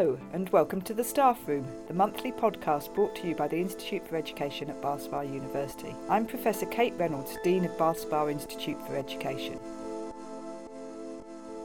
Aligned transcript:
Hello, 0.00 0.18
and 0.32 0.48
welcome 0.48 0.80
to 0.80 0.94
the 0.94 1.04
Staff 1.04 1.46
Room, 1.46 1.66
the 1.86 1.92
monthly 1.92 2.32
podcast 2.32 2.94
brought 2.94 3.14
to 3.16 3.28
you 3.28 3.34
by 3.34 3.46
the 3.46 3.58
Institute 3.58 4.08
for 4.08 4.16
Education 4.16 4.70
at 4.70 4.80
Bath 4.80 5.02
Spa 5.02 5.20
University. 5.20 5.94
I'm 6.08 6.24
Professor 6.24 6.64
Kate 6.64 6.94
Reynolds, 6.96 7.36
Dean 7.44 7.66
of 7.66 7.76
Bath 7.76 8.00
Spa 8.00 8.26
Institute 8.28 8.78
for 8.86 8.96
Education. 8.96 9.60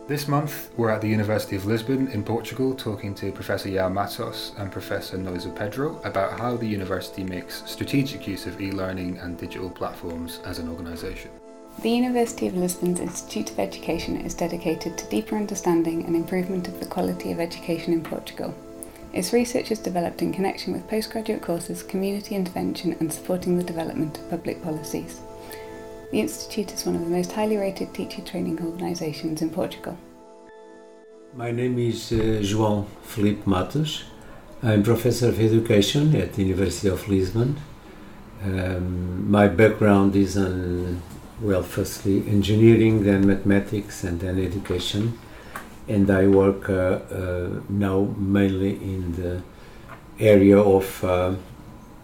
This 0.10 0.28
month, 0.28 0.70
we're 0.76 0.90
at 0.90 1.00
the 1.00 1.08
University 1.08 1.56
of 1.56 1.66
Lisbon 1.66 2.10
in 2.10 2.26
Portugal 2.26 2.76
talking 2.76 3.16
to 3.16 3.32
Professor 3.32 3.70
João 3.70 3.94
Matos 3.94 4.52
and 4.58 4.70
Professor 4.70 5.18
Neuza 5.18 5.56
Pedro 5.56 6.02
about 6.04 6.38
how 6.38 6.58
the 6.58 6.68
university 6.68 7.24
makes 7.24 7.64
strategic 7.66 8.28
use 8.28 8.48
of 8.48 8.60
e 8.60 8.70
learning 8.70 9.18
and 9.20 9.38
digital 9.38 9.70
platforms 9.70 10.42
as 10.44 10.60
an 10.60 10.68
organisation. 10.68 11.32
The 11.80 11.90
University 11.90 12.48
of 12.48 12.56
Lisbon's 12.56 13.00
Institute 13.00 13.52
of 13.52 13.60
Education 13.60 14.18
is 14.22 14.34
dedicated 14.34 14.98
to 14.98 15.10
deeper 15.10 15.36
understanding 15.36 16.06
and 16.06 16.16
improvement 16.16 16.68
of 16.68 16.80
the 16.80 16.86
quality 16.86 17.32
of 17.32 17.40
education 17.40 17.94
in 17.94 18.02
Portugal. 18.02 18.56
Its 19.14 19.34
research 19.34 19.72
is 19.72 19.80
developed 19.80 20.22
in 20.22 20.34
connection 20.34 20.74
with 20.74 20.88
postgraduate 20.88 21.42
courses, 21.42 21.84
community 21.84 22.34
intervention, 22.34 22.96
and 23.00 23.12
supporting 23.12 23.58
the 23.58 23.64
development 23.64 24.18
of 24.18 24.30
public 24.30 24.64
policies. 24.64 25.20
The 26.12 26.22
Institute 26.22 26.74
is 26.74 26.86
one 26.86 26.96
of 26.96 27.02
the 27.02 27.10
most 27.10 27.34
highly 27.34 27.58
rated 27.58 27.94
teacher 27.94 28.22
training 28.22 28.66
organisations 28.66 29.42
in 29.42 29.50
Portugal. 29.50 29.98
My 31.36 31.52
name 31.52 31.78
is 31.78 32.12
uh, 32.12 32.42
João 32.42 32.88
Filipe 33.04 33.46
Matos. 33.46 34.06
I'm 34.64 34.82
Professor 34.82 35.28
of 35.28 35.40
Education 35.40 36.16
at 36.16 36.34
the 36.34 36.44
University 36.44 36.88
of 36.88 37.08
Lisbon. 37.10 37.58
Um, 38.44 39.30
my 39.30 39.48
background 39.48 40.16
is 40.16 40.38
on, 40.38 41.02
well, 41.42 41.64
firstly 41.64 42.28
engineering, 42.28 43.04
then 43.04 43.28
mathematics, 43.28 44.04
and 44.04 44.20
then 44.20 44.40
education. 44.40 45.18
And 45.88 46.10
I 46.10 46.28
work 46.28 46.70
uh, 46.70 46.74
uh, 46.74 47.50
now 47.70 48.14
mainly 48.18 48.76
in 48.76 49.14
the 49.14 49.44
area 50.20 50.58
of 50.60 51.04
uh, 51.04 51.36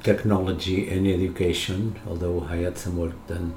technology 0.04 0.90
and 0.90 1.08
education, 1.08 2.00
although 2.08 2.46
I 2.50 2.58
had 2.58 2.78
some 2.78 2.98
work 2.98 3.16
done 3.28 3.54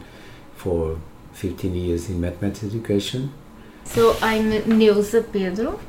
for 0.57 0.99
15 1.33 1.75
years 1.75 2.09
in 2.09 2.21
mathematics 2.21 2.65
education. 2.65 3.33
So 3.85 4.17
I'm 4.23 4.51
Neuza 4.51 5.31
Pedro. 5.31 5.81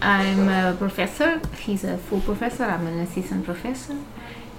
I'm 0.00 0.48
a 0.48 0.74
professor. 0.76 1.40
He's 1.60 1.84
a 1.84 1.96
full 1.96 2.20
professor. 2.20 2.64
I'm 2.64 2.86
an 2.86 2.98
assistant 3.00 3.44
professor 3.44 3.96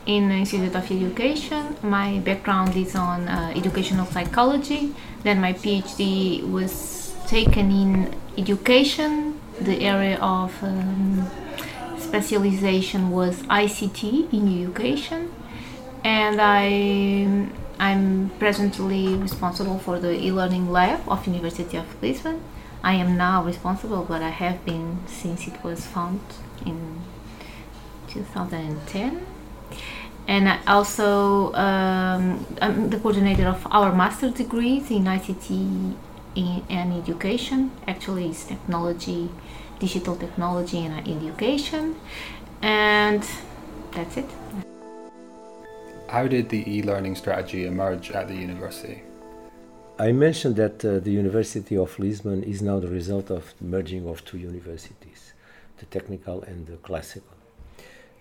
in 0.06 0.30
the 0.30 0.36
Institute 0.36 0.76
of 0.76 0.92
Education. 0.92 1.76
My 1.82 2.20
background 2.20 2.76
is 2.76 2.96
on 2.96 3.28
uh, 3.28 3.54
educational 3.56 4.06
psychology. 4.06 4.94
Then 5.24 5.42
my 5.42 5.54
PhD 5.54 6.50
was 6.50 7.16
taken 7.28 7.72
in 7.72 8.16
education. 8.38 9.40
The 9.60 9.82
area 9.82 10.18
of 10.20 10.52
um, 10.64 11.30
specialization 11.98 13.10
was 13.10 13.42
ICT 13.44 14.34
in 14.34 14.62
education, 14.62 15.32
and 16.04 16.40
I 16.42 17.50
I'm 17.80 18.32
presently 18.40 19.16
responsible 19.16 19.80
for 19.80 20.00
the 20.00 20.14
e-learning 20.26 20.72
lab 20.72 21.02
of 21.08 21.26
University 21.28 21.78
of 21.78 21.86
Lisbon. 22.02 22.42
I 22.84 22.94
am 22.94 23.18
now 23.18 23.44
responsible, 23.44 24.04
but 24.04 24.22
I 24.22 24.30
have 24.30 24.64
been 24.64 25.00
since 25.08 25.48
it 25.48 25.62
was 25.64 25.86
founded 25.86 26.22
in 26.66 27.02
2010. 28.08 29.26
And 30.28 30.50
I 30.50 30.60
also 30.68 31.54
um, 31.54 32.46
I'm 32.62 32.90
the 32.90 32.98
coordinator 32.98 33.48
of 33.48 33.66
our 33.72 33.94
master 33.94 34.30
degrees 34.32 34.90
in 34.90 35.04
ICT 35.04 35.96
in, 36.36 36.64
and 36.70 36.94
education. 36.94 37.72
Actually, 37.88 38.30
it's 38.30 38.46
technology, 38.46 39.30
digital 39.80 40.16
technology 40.16 40.80
and 40.86 41.08
education, 41.08 41.96
and 42.62 43.24
that's 43.92 44.18
it. 44.18 44.30
How 46.10 46.28
did 46.28 46.50
the 46.50 46.64
e 46.70 46.82
learning 46.82 47.16
strategy 47.16 47.66
emerge 47.66 48.12
at 48.12 48.28
the 48.28 48.36
university? 48.36 49.02
I 49.98 50.12
mentioned 50.12 50.58
that 50.58 50.84
uh, 50.84 51.00
the 51.00 51.12
University 51.12 51.78
of 51.78 51.98
Lisbon 51.98 52.44
is 52.44 52.62
now 52.62 52.80
the 52.80 52.90
result 52.90 53.32
of 53.32 53.54
the 53.58 53.66
merging 53.66 54.08
of 54.08 54.26
two 54.26 54.38
universities, 54.38 55.34
the 55.78 55.86
technical 55.86 56.42
and 56.44 56.68
the 56.68 56.76
classical. 56.78 57.35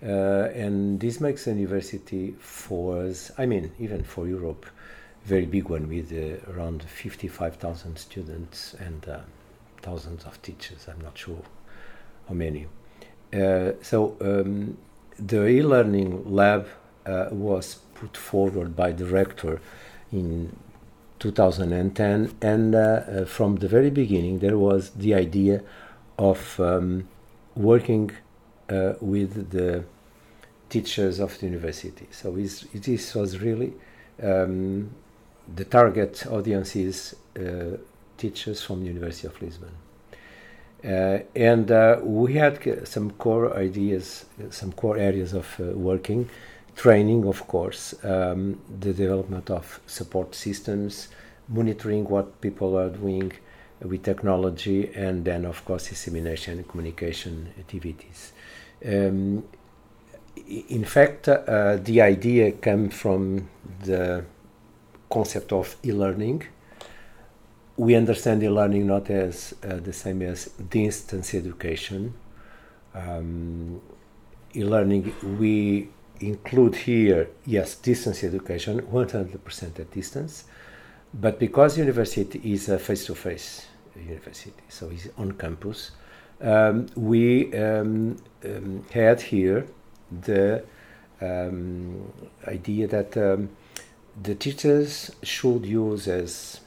Uh, 0.05 0.51
and 0.53 0.99
this 0.99 1.19
makes 1.19 1.47
a 1.47 1.49
university 1.51 2.35
for 2.39 3.01
us, 3.01 3.31
I 3.39 3.47
mean, 3.47 3.71
even 3.79 4.03
for 4.03 4.27
Europe, 4.27 4.67
very 5.23 5.47
big 5.47 5.69
one 5.69 5.87
with 5.87 6.11
uh, 6.13 6.51
around 6.51 6.83
55,000 6.83 7.97
students 7.97 8.75
and 8.75 9.07
uh, 9.09 9.19
thousands 9.81 10.23
of 10.25 10.39
teachers. 10.43 10.87
I'm 10.87 11.01
not 11.01 11.17
sure 11.17 11.41
how 12.27 12.35
many. 12.35 12.67
Uh, 13.33 13.71
so 13.81 14.15
um, 14.21 14.77
the 15.17 15.47
e-learning 15.47 16.31
lab 16.31 16.67
uh, 17.07 17.29
was 17.31 17.79
put 17.95 18.15
forward 18.15 18.75
by 18.75 18.91
the 18.91 19.05
rector 19.05 19.59
in 20.11 20.55
2010, 21.17 22.35
and 22.43 22.75
uh, 22.75 23.25
from 23.25 23.55
the 23.55 23.67
very 23.67 23.89
beginning 23.89 24.37
there 24.39 24.57
was 24.59 24.91
the 24.91 25.15
idea 25.15 25.63
of 26.19 26.59
um, 26.59 27.07
working 27.55 28.11
with 29.01 29.51
the 29.51 29.83
teachers 30.69 31.19
of 31.19 31.37
the 31.39 31.45
university. 31.45 32.07
So 32.11 32.31
this 32.31 33.15
was 33.15 33.39
really 33.39 33.73
um, 34.21 34.89
the 35.53 35.65
target 35.65 36.25
audience 36.27 36.75
is 36.75 37.15
uh, 37.37 37.77
teachers 38.17 38.63
from 38.63 38.81
the 38.81 38.87
University 38.87 39.27
of 39.27 39.41
Lisbon. 39.41 39.71
Uh, 40.83 41.19
and 41.35 41.71
uh, 41.71 41.99
we 42.03 42.33
had 42.33 42.87
some 42.87 43.11
core 43.11 43.55
ideas, 43.57 44.25
some 44.49 44.71
core 44.71 44.97
areas 44.97 45.33
of 45.33 45.59
working 45.59 46.29
training, 46.75 47.25
of 47.25 47.47
course, 47.47 47.95
um, 48.03 48.59
the 48.79 48.93
development 48.93 49.49
of 49.49 49.79
support 49.87 50.35
systems, 50.35 51.07
monitoring 51.47 52.05
what 52.05 52.41
people 52.41 52.77
are 52.77 52.89
doing 52.89 53.31
with 53.81 54.03
technology, 54.03 54.91
and 54.93 55.25
then, 55.25 55.45
of 55.45 55.63
course, 55.65 55.89
dissemination 55.89 56.57
and 56.57 56.67
communication 56.67 57.53
activities. 57.59 58.33
Um, 58.85 59.43
in 60.47 60.85
fact, 60.85 61.27
uh, 61.27 61.77
the 61.77 62.01
idea 62.01 62.51
came 62.51 62.89
from 62.89 63.49
the 63.83 64.25
concept 65.09 65.51
of 65.51 65.75
e-learning. 65.83 66.43
We 67.77 67.95
understand 67.95 68.43
e-learning 68.43 68.87
not 68.87 69.09
as 69.09 69.53
uh, 69.63 69.77
the 69.77 69.93
same 69.93 70.21
as 70.21 70.45
distance 70.69 71.33
education. 71.33 72.13
Um, 72.93 73.81
e-learning, 74.53 75.13
we 75.39 75.89
include 76.19 76.75
here, 76.75 77.29
yes, 77.45 77.75
distance 77.75 78.23
education, 78.23 78.81
100% 78.81 79.79
at 79.79 79.91
distance, 79.91 80.45
but 81.13 81.39
because 81.39 81.77
university 81.77 82.53
is 82.53 82.69
a 82.69 82.79
face-to-face 82.79 83.67
university, 83.97 84.63
so 84.69 84.89
it's 84.89 85.07
on 85.17 85.33
campus, 85.33 85.91
um, 86.41 86.87
we 86.95 87.53
um, 87.55 88.17
um, 88.43 88.85
had 88.91 89.21
here 89.21 89.67
the 90.11 90.63
um, 91.21 92.11
idea 92.47 92.87
that 92.87 93.17
um, 93.17 93.49
the 94.21 94.35
teachers 94.35 95.11
should 95.23 95.65
use 95.65 96.07
as 96.07 96.61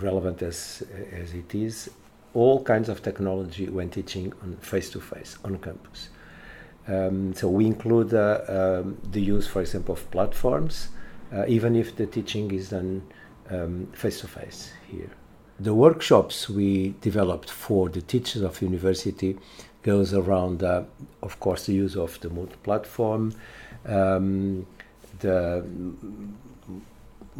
relevant 0.00 0.42
as, 0.42 0.82
as 1.12 1.34
it 1.34 1.54
is 1.54 1.90
all 2.34 2.62
kinds 2.64 2.88
of 2.88 3.02
technology 3.02 3.68
when 3.68 3.90
teaching 3.90 4.32
on 4.42 4.56
face-to-face 4.56 5.38
on 5.44 5.58
campus. 5.58 6.08
Um, 6.88 7.34
so 7.34 7.48
we 7.48 7.66
include 7.66 8.14
uh, 8.14 8.40
um, 8.48 8.98
the 9.10 9.20
use, 9.20 9.46
for 9.46 9.60
example, 9.60 9.94
of 9.94 10.10
platforms, 10.10 10.88
uh, 11.32 11.44
even 11.46 11.76
if 11.76 11.94
the 11.96 12.06
teaching 12.06 12.50
is 12.52 12.70
done 12.70 13.02
face 13.92 14.20
to 14.20 14.26
face 14.26 14.72
here. 14.90 15.10
The 15.60 15.74
workshops 15.74 16.48
we 16.48 16.94
developed 17.02 17.50
for 17.50 17.90
the 17.90 18.00
teachers 18.00 18.42
of 18.42 18.62
university 18.62 19.38
goes 19.82 20.14
around, 20.14 20.62
uh, 20.62 20.82
of 21.22 21.38
course, 21.40 21.66
the 21.66 21.74
use 21.74 21.96
of 21.96 22.18
the 22.20 22.30
multi-platform, 22.30 23.34
um, 23.86 24.66
the 25.20 25.64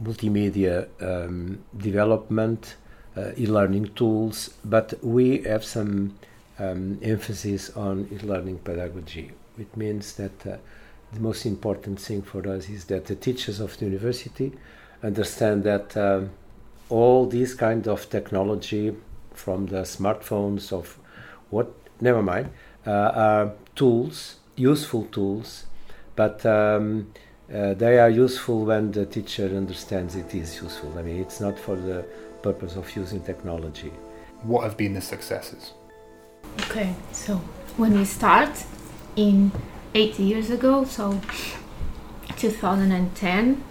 multimedia 0.00 0.89
um, 1.00 1.62
development, 1.77 2.77
uh, 3.17 3.31
e-learning 3.37 3.91
tools, 3.94 4.55
but 4.65 4.94
we 5.03 5.43
have 5.43 5.65
some 5.65 6.15
um, 6.59 6.99
emphasis 7.03 7.71
on 7.77 8.09
e 8.11 8.19
learning 8.27 8.59
pedagogy. 8.59 9.31
It 9.59 9.77
means 9.77 10.15
that 10.15 10.47
uh, 10.47 10.56
the 11.12 11.21
most 11.21 11.44
important 11.47 12.00
thing 12.00 12.23
for 12.23 12.47
us 12.49 12.69
is 12.69 12.87
that 12.87 13.05
the 13.06 13.15
teachers 13.15 13.61
of 13.61 13.77
the 13.79 13.85
university 13.85 14.53
understand 15.03 15.65
that 15.65 15.97
um, 15.97 16.31
all 16.89 17.27
these 17.27 17.55
kind 17.55 17.87
of 17.87 18.09
technology, 18.09 18.94
from 19.35 19.67
the 19.67 19.83
smartphones 19.83 20.73
of 20.73 20.99
what, 21.50 21.73
never 22.03 22.23
mind, 22.23 22.51
uh, 22.87 22.91
are 22.91 23.53
tools, 23.75 24.37
useful 24.57 25.05
tools, 25.07 25.65
but 26.17 26.45
um, 26.45 27.13
uh, 27.53 27.75
they 27.75 27.99
are 27.99 28.11
useful 28.11 28.67
when 28.67 28.93
the 28.93 29.07
teacher 29.07 29.47
understands 29.47 30.17
it 30.17 30.35
is 30.35 30.61
useful. 30.61 30.93
I 30.99 31.03
mean, 31.03 31.21
it's 31.21 31.41
not 31.41 31.59
for 31.59 31.77
the 31.77 32.05
purpose 32.43 32.77
of 32.77 32.95
using 32.95 33.21
technology 33.21 33.93
what 34.43 34.65
have 34.65 34.77
been 34.77 34.95
the 34.95 35.01
successes? 35.01 35.73
Okay, 36.63 36.95
so 37.13 37.37
when 37.77 37.97
we 37.97 38.05
start 38.05 38.51
in 39.17 39.53
eight 39.95 40.19
years 40.19 40.51
ago, 40.51 40.85
so 40.85 41.21
2010, 42.37 43.65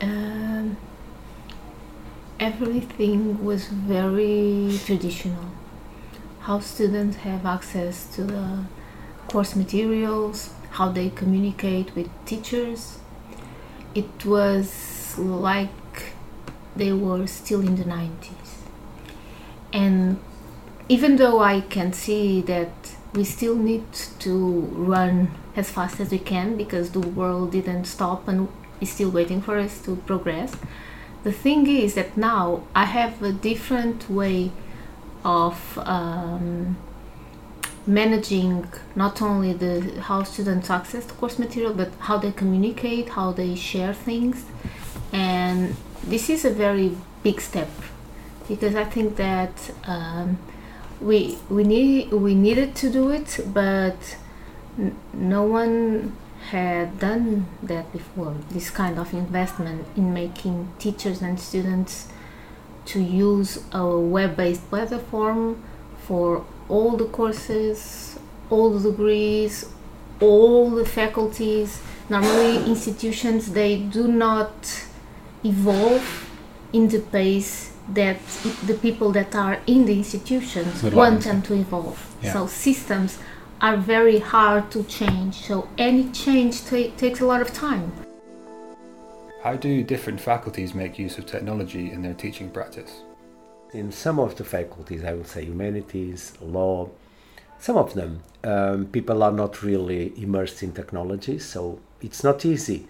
um, 0.00 0.76
everything 2.38 3.44
was 3.44 3.68
very 3.68 4.78
traditional. 4.84 5.44
How 6.48 6.60
students 6.60 7.18
have 7.18 7.44
access 7.44 8.06
to 8.16 8.24
the 8.24 8.64
course 9.28 9.54
materials, 9.54 10.54
how 10.70 10.88
they 10.90 11.10
communicate 11.10 11.94
with 11.94 12.08
teachers. 12.24 13.00
It 13.94 14.24
was 14.24 15.18
like 15.18 16.14
they 16.74 16.94
were 16.94 17.26
still 17.26 17.60
in 17.60 17.76
the 17.76 17.84
90s. 17.84 18.62
And 19.74 20.20
even 20.88 21.16
though 21.16 21.40
I 21.40 21.60
can 21.60 21.92
see 21.92 22.40
that 22.40 22.72
we 23.12 23.24
still 23.24 23.54
need 23.54 23.92
to 24.20 24.34
run 24.72 25.32
as 25.54 25.70
fast 25.70 26.00
as 26.00 26.10
we 26.10 26.18
can 26.18 26.56
because 26.56 26.92
the 26.92 27.00
world 27.00 27.52
didn't 27.52 27.84
stop 27.84 28.26
and 28.26 28.48
is 28.80 28.90
still 28.92 29.10
waiting 29.10 29.42
for 29.42 29.58
us 29.58 29.82
to 29.82 29.96
progress. 29.96 30.56
The 31.24 31.32
thing 31.32 31.66
is 31.66 31.92
that 31.92 32.16
now 32.16 32.62
I 32.74 32.86
have 32.86 33.22
a 33.22 33.32
different 33.32 34.08
way 34.08 34.52
of 35.24 35.78
um, 35.78 36.76
managing 37.86 38.66
not 38.94 39.22
only 39.22 39.52
the 39.52 40.00
how 40.02 40.22
students 40.22 40.68
access 40.70 41.04
the 41.06 41.14
course 41.14 41.38
material 41.38 41.72
but 41.72 41.90
how 42.00 42.18
they 42.18 42.32
communicate, 42.32 43.10
how 43.10 43.32
they 43.32 43.54
share 43.54 43.94
things, 43.94 44.44
and 45.12 45.74
this 46.04 46.28
is 46.30 46.44
a 46.44 46.50
very 46.50 46.96
big 47.22 47.40
step 47.40 47.70
because 48.48 48.74
I 48.74 48.84
think 48.84 49.16
that 49.16 49.70
um, 49.84 50.38
we 51.00 51.38
we 51.48 51.64
need 51.64 52.10
we 52.12 52.34
needed 52.34 52.74
to 52.76 52.90
do 52.90 53.10
it, 53.10 53.40
but 53.46 54.16
n- 54.78 54.96
no 55.12 55.42
one 55.42 56.16
had 56.50 56.98
done 56.98 57.46
that 57.62 57.92
before. 57.92 58.34
This 58.50 58.70
kind 58.70 58.98
of 58.98 59.12
investment 59.12 59.86
in 59.96 60.14
making 60.14 60.72
teachers 60.78 61.20
and 61.20 61.38
students 61.38 62.08
to 62.88 63.00
use 63.00 63.62
a 63.72 63.98
web-based 63.98 64.68
platform 64.70 65.62
for 66.06 66.44
all 66.68 66.96
the 66.96 67.06
courses, 67.06 68.18
all 68.50 68.70
the 68.70 68.90
degrees, 68.90 69.66
all 70.20 70.70
the 70.70 70.84
faculties. 70.84 71.80
Normally, 72.08 72.64
institutions 72.64 73.52
they 73.52 73.76
do 73.76 74.08
not 74.08 74.84
evolve 75.44 76.30
in 76.72 76.88
the 76.88 77.00
pace 77.00 77.72
that 77.92 78.20
the 78.66 78.74
people 78.74 79.12
that 79.12 79.34
are 79.34 79.58
in 79.66 79.84
the 79.86 79.98
institutions 79.98 80.82
want 80.82 81.24
them 81.24 81.42
to 81.42 81.54
evolve. 81.54 81.98
Yeah. 82.22 82.32
So 82.32 82.46
systems 82.46 83.18
are 83.60 83.76
very 83.76 84.18
hard 84.18 84.70
to 84.70 84.82
change. 84.84 85.34
So 85.46 85.68
any 85.78 86.10
change 86.10 86.64
ta- 86.64 86.92
takes 86.96 87.20
a 87.20 87.26
lot 87.26 87.40
of 87.40 87.52
time. 87.52 87.92
How 89.42 89.54
do 89.54 89.84
different 89.84 90.20
faculties 90.20 90.74
make 90.74 90.98
use 90.98 91.16
of 91.16 91.26
technology 91.26 91.92
in 91.92 92.02
their 92.02 92.14
teaching 92.14 92.50
practice? 92.50 93.02
In 93.72 93.92
some 93.92 94.18
of 94.18 94.34
the 94.34 94.44
faculties, 94.44 95.04
I 95.04 95.12
would 95.12 95.28
say 95.28 95.44
humanities, 95.44 96.32
law, 96.40 96.90
some 97.60 97.76
of 97.76 97.94
them, 97.94 98.22
um, 98.42 98.86
people 98.86 99.22
are 99.22 99.30
not 99.30 99.62
really 99.62 100.12
immersed 100.20 100.64
in 100.64 100.72
technology, 100.72 101.38
so 101.38 101.78
it's 102.00 102.24
not 102.24 102.44
easy 102.44 102.88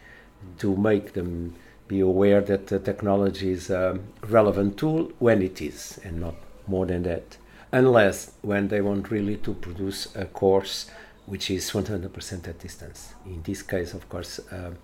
to 0.58 0.74
make 0.74 1.12
them 1.12 1.54
be 1.86 2.00
aware 2.00 2.40
that 2.40 2.68
the 2.68 2.78
technology 2.78 3.50
is 3.50 3.68
a 3.68 3.98
relevant 4.22 4.78
tool 4.78 5.12
when 5.18 5.42
it 5.42 5.60
is, 5.60 6.00
and 6.02 6.18
not 6.20 6.36
more 6.66 6.86
than 6.86 7.02
that. 7.02 7.36
Unless 7.72 8.32
when 8.40 8.68
they 8.68 8.80
want 8.80 9.10
really 9.10 9.36
to 9.36 9.52
produce 9.52 10.14
a 10.16 10.24
course 10.24 10.90
which 11.26 11.50
is 11.50 11.70
100% 11.70 12.48
at 12.48 12.58
distance. 12.58 13.14
In 13.26 13.42
this 13.42 13.62
case, 13.62 13.92
of 13.92 14.08
course, 14.08 14.40
um, 14.50 14.78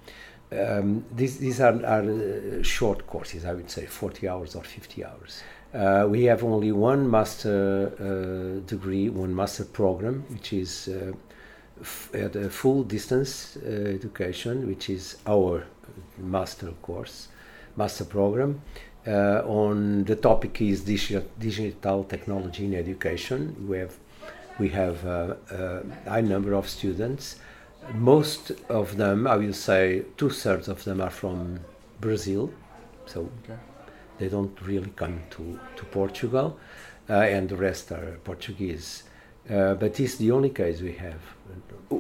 um, 0.52 1.05
these, 1.14 1.38
these 1.38 1.61
are, 1.61 1.85
are 1.85 2.02
uh, 2.02 2.62
short 2.62 3.06
courses, 3.06 3.44
I 3.44 3.55
would 3.55 3.70
say 3.70 3.87
40 3.87 4.29
hours 4.29 4.55
or 4.55 4.62
50 4.62 5.05
hours. 5.05 5.43
Uh, 5.73 6.06
we 6.08 6.25
have 6.25 6.44
only 6.44 6.70
one 6.70 7.11
master 7.11 7.93
uh, 7.99 8.67
degree, 8.67 9.08
one 9.08 9.35
master 9.35 9.64
program, 9.64 10.25
which 10.29 10.52
is 10.52 10.88
uh, 10.88 11.12
f- 11.81 12.11
at 12.14 12.37
a 12.37 12.49
full 12.49 12.85
distance 12.85 13.56
uh, 13.56 13.69
education, 13.69 14.69
which 14.69 14.88
is 14.88 15.17
our 15.26 15.67
master 16.17 16.70
course, 16.82 17.29
master 17.76 18.05
program. 18.05 18.62
Uh, 19.06 19.43
on 19.44 20.05
the 20.05 20.17
topic 20.17 20.61
is 20.62 20.82
digital, 20.82 21.25
digital 21.38 22.05
technology 22.05 22.64
in 22.64 22.75
education. 22.75 23.67
We 23.69 23.79
have 23.79 23.94
we 24.58 24.69
have 24.69 25.05
uh, 25.05 25.35
a 25.50 25.82
high 26.08 26.20
number 26.20 26.55
of 26.55 26.69
students. 26.69 27.37
Most 27.92 28.50
of 28.69 28.96
them, 28.96 29.26
I 29.26 29.36
will 29.36 29.52
say, 29.52 30.02
two 30.16 30.31
thirds 30.31 30.69
of 30.69 30.84
them 30.84 31.00
are 31.00 31.10
from 31.10 31.60
Brazil, 32.00 32.50
so 33.06 33.28
Okay. 33.44 33.58
they 34.19 34.28
don't 34.28 34.58
really 34.62 34.90
come 34.96 35.20
to, 35.31 35.58
to 35.76 35.84
Portugal, 35.86 36.58
uh, 37.10 37.12
and 37.14 37.48
the 37.48 37.56
rest 37.56 37.92
are 37.92 38.19
Portuguese. 38.25 39.04
Uh, 39.50 39.75
but 39.75 40.00
it's 40.00 40.16
the 40.16 40.31
only 40.31 40.50
case 40.50 40.81
we 40.81 40.92
have. 40.92 41.20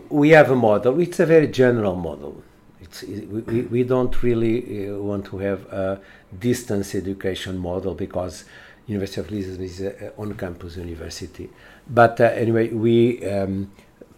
We 0.08 0.30
have 0.30 0.50
a 0.50 0.56
model, 0.56 0.98
it's 1.00 1.20
a 1.20 1.26
very 1.26 1.46
general 1.48 1.94
model. 1.94 2.42
It's, 2.80 3.02
it, 3.02 3.28
we, 3.28 3.62
we- 3.62 3.82
don't 3.84 4.22
really 4.22 4.88
uh, 4.88 4.96
want 4.96 5.26
to 5.26 5.38
have 5.38 5.64
a 5.72 6.00
distance 6.38 6.94
education 6.94 7.58
model 7.58 7.94
because 7.94 8.44
University 8.86 9.20
of 9.20 9.30
Lisbon 9.30 9.64
is 9.64 9.80
an 9.80 10.12
on-campus 10.18 10.76
university. 10.76 11.48
But 11.88 12.20
uh, 12.20 12.24
anyway, 12.24 12.68
we 12.68 13.24
um, 13.26 13.70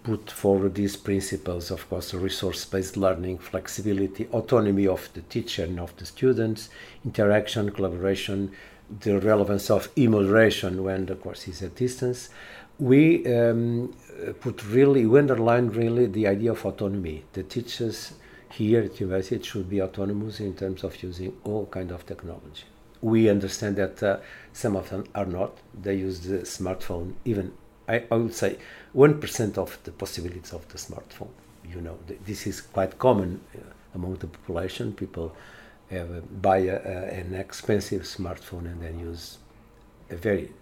put 0.06 0.30
forward 0.30 0.76
these 0.76 0.96
principles, 0.96 1.68
of 1.72 1.90
course, 1.90 2.14
resource-based 2.14 2.96
learning, 2.96 3.38
flexibility, 3.38 4.28
autonomy 4.28 4.86
of 4.86 5.08
the 5.14 5.22
teacher 5.22 5.64
and 5.64 5.80
of 5.80 5.96
the 5.96 6.06
students, 6.06 6.68
interaction, 7.04 7.72
collaboration, 7.72 8.52
the 9.00 9.18
relevance 9.18 9.68
of 9.68 9.88
e-moderation 9.98 10.84
when 10.84 11.06
the 11.06 11.16
course 11.16 11.48
is 11.48 11.60
at 11.60 11.74
distance. 11.74 12.28
We 12.78 13.26
um, 13.26 13.96
put 14.40 14.64
really, 14.64 15.06
we 15.06 15.18
underline 15.18 15.70
really 15.70 16.06
the 16.06 16.28
idea 16.28 16.52
of 16.52 16.64
autonomy. 16.64 17.24
The 17.32 17.42
teachers 17.42 18.12
here 18.52 18.82
at 18.82 19.00
university 19.00 19.42
should 19.42 19.68
be 19.68 19.82
autonomous 19.82 20.38
in 20.38 20.54
terms 20.54 20.84
of 20.84 21.02
using 21.02 21.32
all 21.42 21.66
kind 21.66 21.90
of 21.90 22.06
technology. 22.06 22.66
We 23.00 23.28
understand 23.28 23.74
that 23.74 24.00
uh, 24.04 24.18
some 24.52 24.76
of 24.76 24.88
them 24.90 25.02
are 25.16 25.26
not. 25.26 25.58
They 25.74 25.96
use 25.96 26.20
the 26.20 26.38
smartphone 26.56 27.14
even 27.24 27.54
I, 27.88 28.04
I 28.10 28.16
would 28.16 28.34
say 28.34 28.58
1% 28.94 29.58
of 29.58 29.78
the 29.84 29.92
possibilities 29.92 30.52
of 30.52 30.66
the 30.68 30.78
smartphone. 30.78 31.30
You 31.68 31.80
know, 31.80 31.98
th- 32.06 32.20
this 32.24 32.46
is 32.46 32.60
quite 32.60 32.98
common 32.98 33.40
uh, 33.54 33.60
among 33.94 34.16
the 34.16 34.26
population. 34.26 34.92
People 34.92 35.34
have, 35.90 36.10
uh, 36.10 36.20
buy 36.20 36.58
a, 36.58 36.76
a, 36.76 37.20
an 37.20 37.34
expensive 37.34 38.02
smartphone 38.02 38.66
and 38.66 38.82
then 38.82 38.98
use 38.98 39.38
a 40.10 40.16
very 40.16 40.52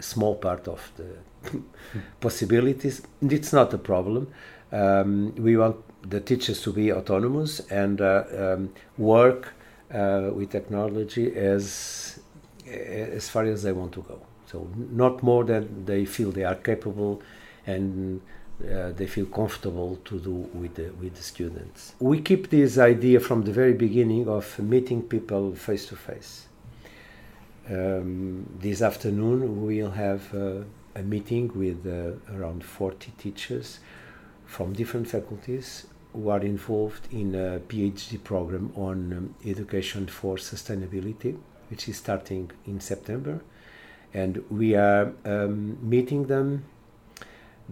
small 0.00 0.34
part 0.34 0.68
of 0.68 0.90
the 0.96 1.60
possibilities. 2.20 3.02
It's 3.22 3.52
not 3.52 3.72
a 3.74 3.78
problem. 3.78 4.28
Um, 4.72 5.34
we 5.36 5.56
want 5.56 5.76
the 6.08 6.20
teachers 6.20 6.62
to 6.62 6.72
be 6.72 6.92
autonomous 6.92 7.60
and 7.70 8.00
uh, 8.00 8.24
um, 8.36 8.72
work 8.96 9.52
uh, 9.92 10.30
with 10.32 10.50
technology 10.50 11.34
as 11.36 12.20
as 12.66 13.28
far 13.28 13.44
as 13.44 13.64
they 13.64 13.72
want 13.72 13.92
to 13.92 14.02
go. 14.02 14.20
So 14.50 14.68
not 14.76 15.22
more 15.22 15.44
than 15.44 15.84
they 15.84 16.04
feel 16.04 16.30
they 16.32 16.44
are 16.44 16.56
capable 16.56 17.22
and 17.66 18.20
uh, 18.62 18.92
they 18.92 19.06
feel 19.06 19.26
comfortable 19.26 19.96
to 20.04 20.18
do 20.18 20.34
with 20.52 20.74
the, 20.74 20.90
with 21.00 21.14
the 21.14 21.22
students. 21.22 21.94
We 21.98 22.20
keep 22.20 22.50
this 22.50 22.76
idea 22.78 23.20
from 23.20 23.42
the 23.44 23.52
very 23.52 23.74
beginning 23.74 24.28
of 24.28 24.58
meeting 24.58 25.02
people 25.02 25.54
face 25.54 25.86
to 25.86 25.96
face. 25.96 26.46
This 27.66 28.82
afternoon 28.82 29.64
we'll 29.64 29.92
have 29.92 30.34
uh, 30.34 30.64
a 30.96 31.02
meeting 31.02 31.52
with 31.54 31.86
uh, 31.86 32.36
around 32.36 32.64
40 32.64 33.12
teachers 33.16 33.78
from 34.44 34.72
different 34.72 35.06
faculties 35.06 35.86
who 36.12 36.28
are 36.30 36.40
involved 36.40 37.06
in 37.12 37.34
a 37.36 37.60
PhD 37.60 38.22
program 38.22 38.72
on 38.74 39.12
um, 39.12 39.34
education 39.46 40.08
for 40.08 40.36
sustainability, 40.36 41.38
which 41.70 41.88
is 41.88 41.96
starting 41.96 42.50
in 42.66 42.80
September. 42.80 43.40
And 44.12 44.42
we 44.50 44.74
are 44.74 45.12
um, 45.24 45.78
meeting 45.88 46.26
them 46.26 46.64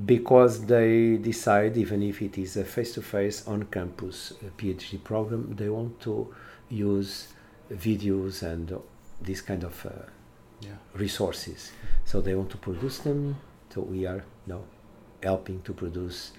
because 0.06 0.66
they 0.66 1.16
decide, 1.16 1.76
even 1.76 2.02
if 2.02 2.22
it 2.22 2.38
is 2.38 2.56
a 2.56 2.64
face 2.64 2.94
to 2.94 3.02
face 3.02 3.46
on 3.48 3.64
campus 3.64 4.32
PhD 4.56 5.02
program, 5.02 5.54
they 5.56 5.68
want 5.68 6.00
to 6.02 6.32
use 6.70 7.28
videos 7.72 8.42
and 8.42 8.72
this 9.20 9.40
kind 9.40 9.64
of 9.64 9.84
uh, 9.86 9.90
Yeah. 10.60 10.70
resources. 10.94 11.72
So 12.04 12.20
they 12.20 12.34
want 12.34 12.50
to 12.50 12.56
produce 12.58 12.98
them. 12.98 13.36
So 13.70 13.80
we 13.82 14.06
are 14.06 14.24
now 14.46 14.62
helping 15.22 15.62
to 15.62 15.72
produce 15.72 16.32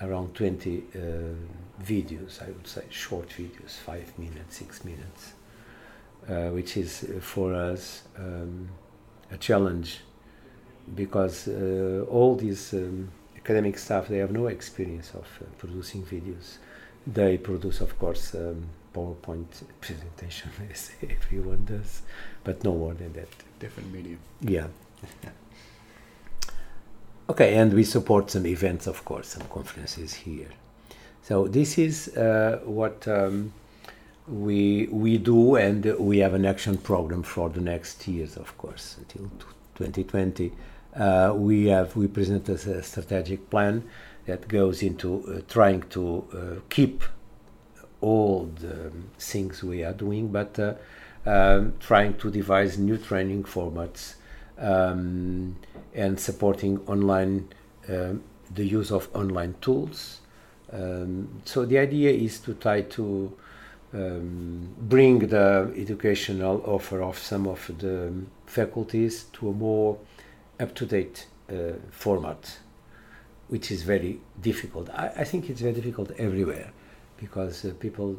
around 0.00 0.34
20 0.34 0.84
uh, 0.94 0.98
videos, 1.82 2.42
I 2.42 2.46
would 2.46 2.66
say, 2.66 2.84
short 2.90 3.28
videos, 3.30 3.72
five 3.86 4.16
minutes, 4.18 4.58
six 4.58 4.84
minutes, 4.84 5.32
uh, 6.28 6.50
which 6.50 6.76
is 6.76 7.04
uh, 7.04 7.20
for 7.20 7.54
us 7.54 8.02
um, 8.18 8.68
a 9.32 9.36
challenge 9.38 10.00
because 10.94 11.48
uh, 11.48 12.04
all 12.10 12.36
these 12.36 12.74
um, 12.74 13.08
academic 13.36 13.78
staff 13.78 14.08
they 14.08 14.18
have 14.18 14.32
no 14.32 14.46
experience 14.46 15.10
of 15.14 15.26
uh, 15.40 15.44
producing 15.58 16.02
videos. 16.04 16.58
They 17.06 17.38
produce, 17.38 17.80
of 17.80 17.98
course, 17.98 18.34
um, 18.34 18.68
PowerPoint 18.94 19.64
presentation 19.80 20.50
as 20.70 20.90
everyone 21.02 21.64
does, 21.64 22.02
but 22.44 22.62
no 22.62 22.74
more 22.74 22.94
than 22.94 23.12
that. 23.14 23.28
Different 23.58 23.92
medium. 23.92 24.18
Yeah. 24.40 24.66
okay, 27.30 27.56
and 27.56 27.72
we 27.72 27.84
support 27.84 28.30
some 28.30 28.46
events, 28.46 28.86
of 28.86 29.04
course, 29.04 29.28
some 29.28 29.46
conferences 29.48 30.14
here. 30.14 30.50
So 31.22 31.48
this 31.48 31.78
is 31.78 32.08
uh, 32.16 32.60
what 32.64 33.06
um, 33.08 33.52
we 34.28 34.86
we 34.90 35.18
do, 35.18 35.56
and 35.56 35.84
we 35.98 36.18
have 36.18 36.34
an 36.34 36.44
action 36.44 36.78
program 36.78 37.22
for 37.22 37.48
the 37.48 37.60
next 37.60 38.06
years, 38.06 38.36
of 38.36 38.56
course, 38.58 38.96
until 38.98 39.30
2020. 39.74 40.52
Uh, 40.94 41.32
we 41.34 41.66
have 41.66 41.96
we 41.96 42.06
present 42.06 42.48
a 42.48 42.82
strategic 42.82 43.50
plan 43.50 43.82
that 44.26 44.46
goes 44.46 44.82
into 44.82 45.24
uh, 45.26 45.40
trying 45.48 45.82
to 45.82 46.24
uh, 46.32 46.60
keep 46.68 47.02
all 48.00 48.44
the 48.60 48.92
things 49.18 49.62
we 49.62 49.82
are 49.82 49.92
doing, 49.92 50.28
but 50.28 50.58
uh, 50.58 50.74
um, 51.26 51.74
trying 51.80 52.14
to 52.14 52.30
devise 52.30 52.78
new 52.78 52.98
training 52.98 53.44
formats 53.44 54.14
um, 54.58 55.56
and 55.94 56.18
supporting 56.18 56.78
online 56.86 57.48
um, 57.88 58.22
the 58.54 58.64
use 58.64 58.90
of 58.90 59.08
online 59.14 59.54
tools. 59.60 60.20
Um, 60.72 61.42
so 61.44 61.64
the 61.64 61.78
idea 61.78 62.10
is 62.10 62.38
to 62.40 62.54
try 62.54 62.82
to 62.82 63.36
um, 63.94 64.74
bring 64.78 65.18
the 65.18 65.72
educational 65.76 66.62
offer 66.66 67.02
of 67.02 67.18
some 67.18 67.46
of 67.46 67.70
the 67.78 68.12
faculties 68.46 69.24
to 69.34 69.50
a 69.50 69.52
more 69.52 69.98
up-to-date 70.58 71.26
uh, 71.50 71.72
format, 71.90 72.58
which 73.48 73.70
is 73.70 73.82
very 73.82 74.20
difficult. 74.40 74.88
I, 74.90 75.08
I, 75.18 75.24
think 75.24 75.50
it's 75.50 75.60
very 75.60 75.74
difficult 75.74 76.10
everywhere 76.12 76.72
because 77.18 77.64
uh, 77.64 77.72
people, 77.78 78.16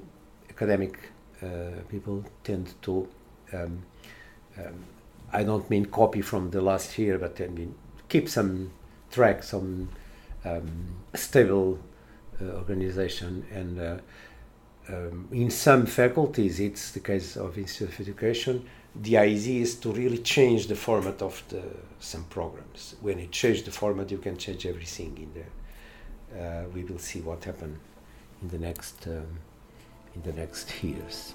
academic 0.49 0.99
uh, 1.41 1.81
people, 1.89 2.23
tend 2.43 2.73
to. 2.83 3.07
Um, 3.51 3.83
um, 4.57 4.85
I 5.31 5.43
don't 5.43 5.67
mean 5.69 5.85
copy 5.85 6.21
from 6.21 6.51
the 6.51 6.61
last 6.61 6.97
year, 6.99 7.17
but 7.17 7.41
I 7.41 7.47
mean 7.47 7.73
keep 8.09 8.29
some 8.29 8.71
track, 9.09 9.41
some 9.41 9.89
um, 10.45 10.95
stable 11.15 11.79
uh, 12.39 12.45
organization 12.45 13.45
and. 13.51 14.01
Um, 14.89 15.29
in 15.31 15.49
some 15.49 15.85
faculties, 15.85 16.59
it's 16.59 16.91
the 16.91 16.99
case 16.99 17.37
of 17.37 17.57
Institute 17.57 17.89
of 17.89 17.99
Education, 18.01 18.65
the 18.95 19.17
idea 19.17 19.61
is 19.61 19.75
to 19.75 19.91
really 19.91 20.19
change 20.19 20.67
the 20.67 20.75
format 20.75 21.21
of 21.21 21.41
the, 21.49 21.63
some 21.99 22.25
programs. 22.25 22.95
When 23.01 23.17
you 23.19 23.27
change 23.27 23.63
the 23.63 23.71
format, 23.71 24.11
you 24.11 24.19
can 24.19 24.37
change 24.37 24.65
everything 24.65 25.17
in 25.17 25.33
there. 25.33 25.53
Uh, 26.33 26.67
we 26.73 26.83
will 26.83 26.99
see 26.99 27.21
what 27.21 27.43
happens 27.43 27.79
in 28.41 28.49
the 28.49 28.57
next 28.57 29.07
um, 29.07 29.39
in 30.15 30.21
the 30.21 30.33
next 30.33 30.83
years. 30.83 31.33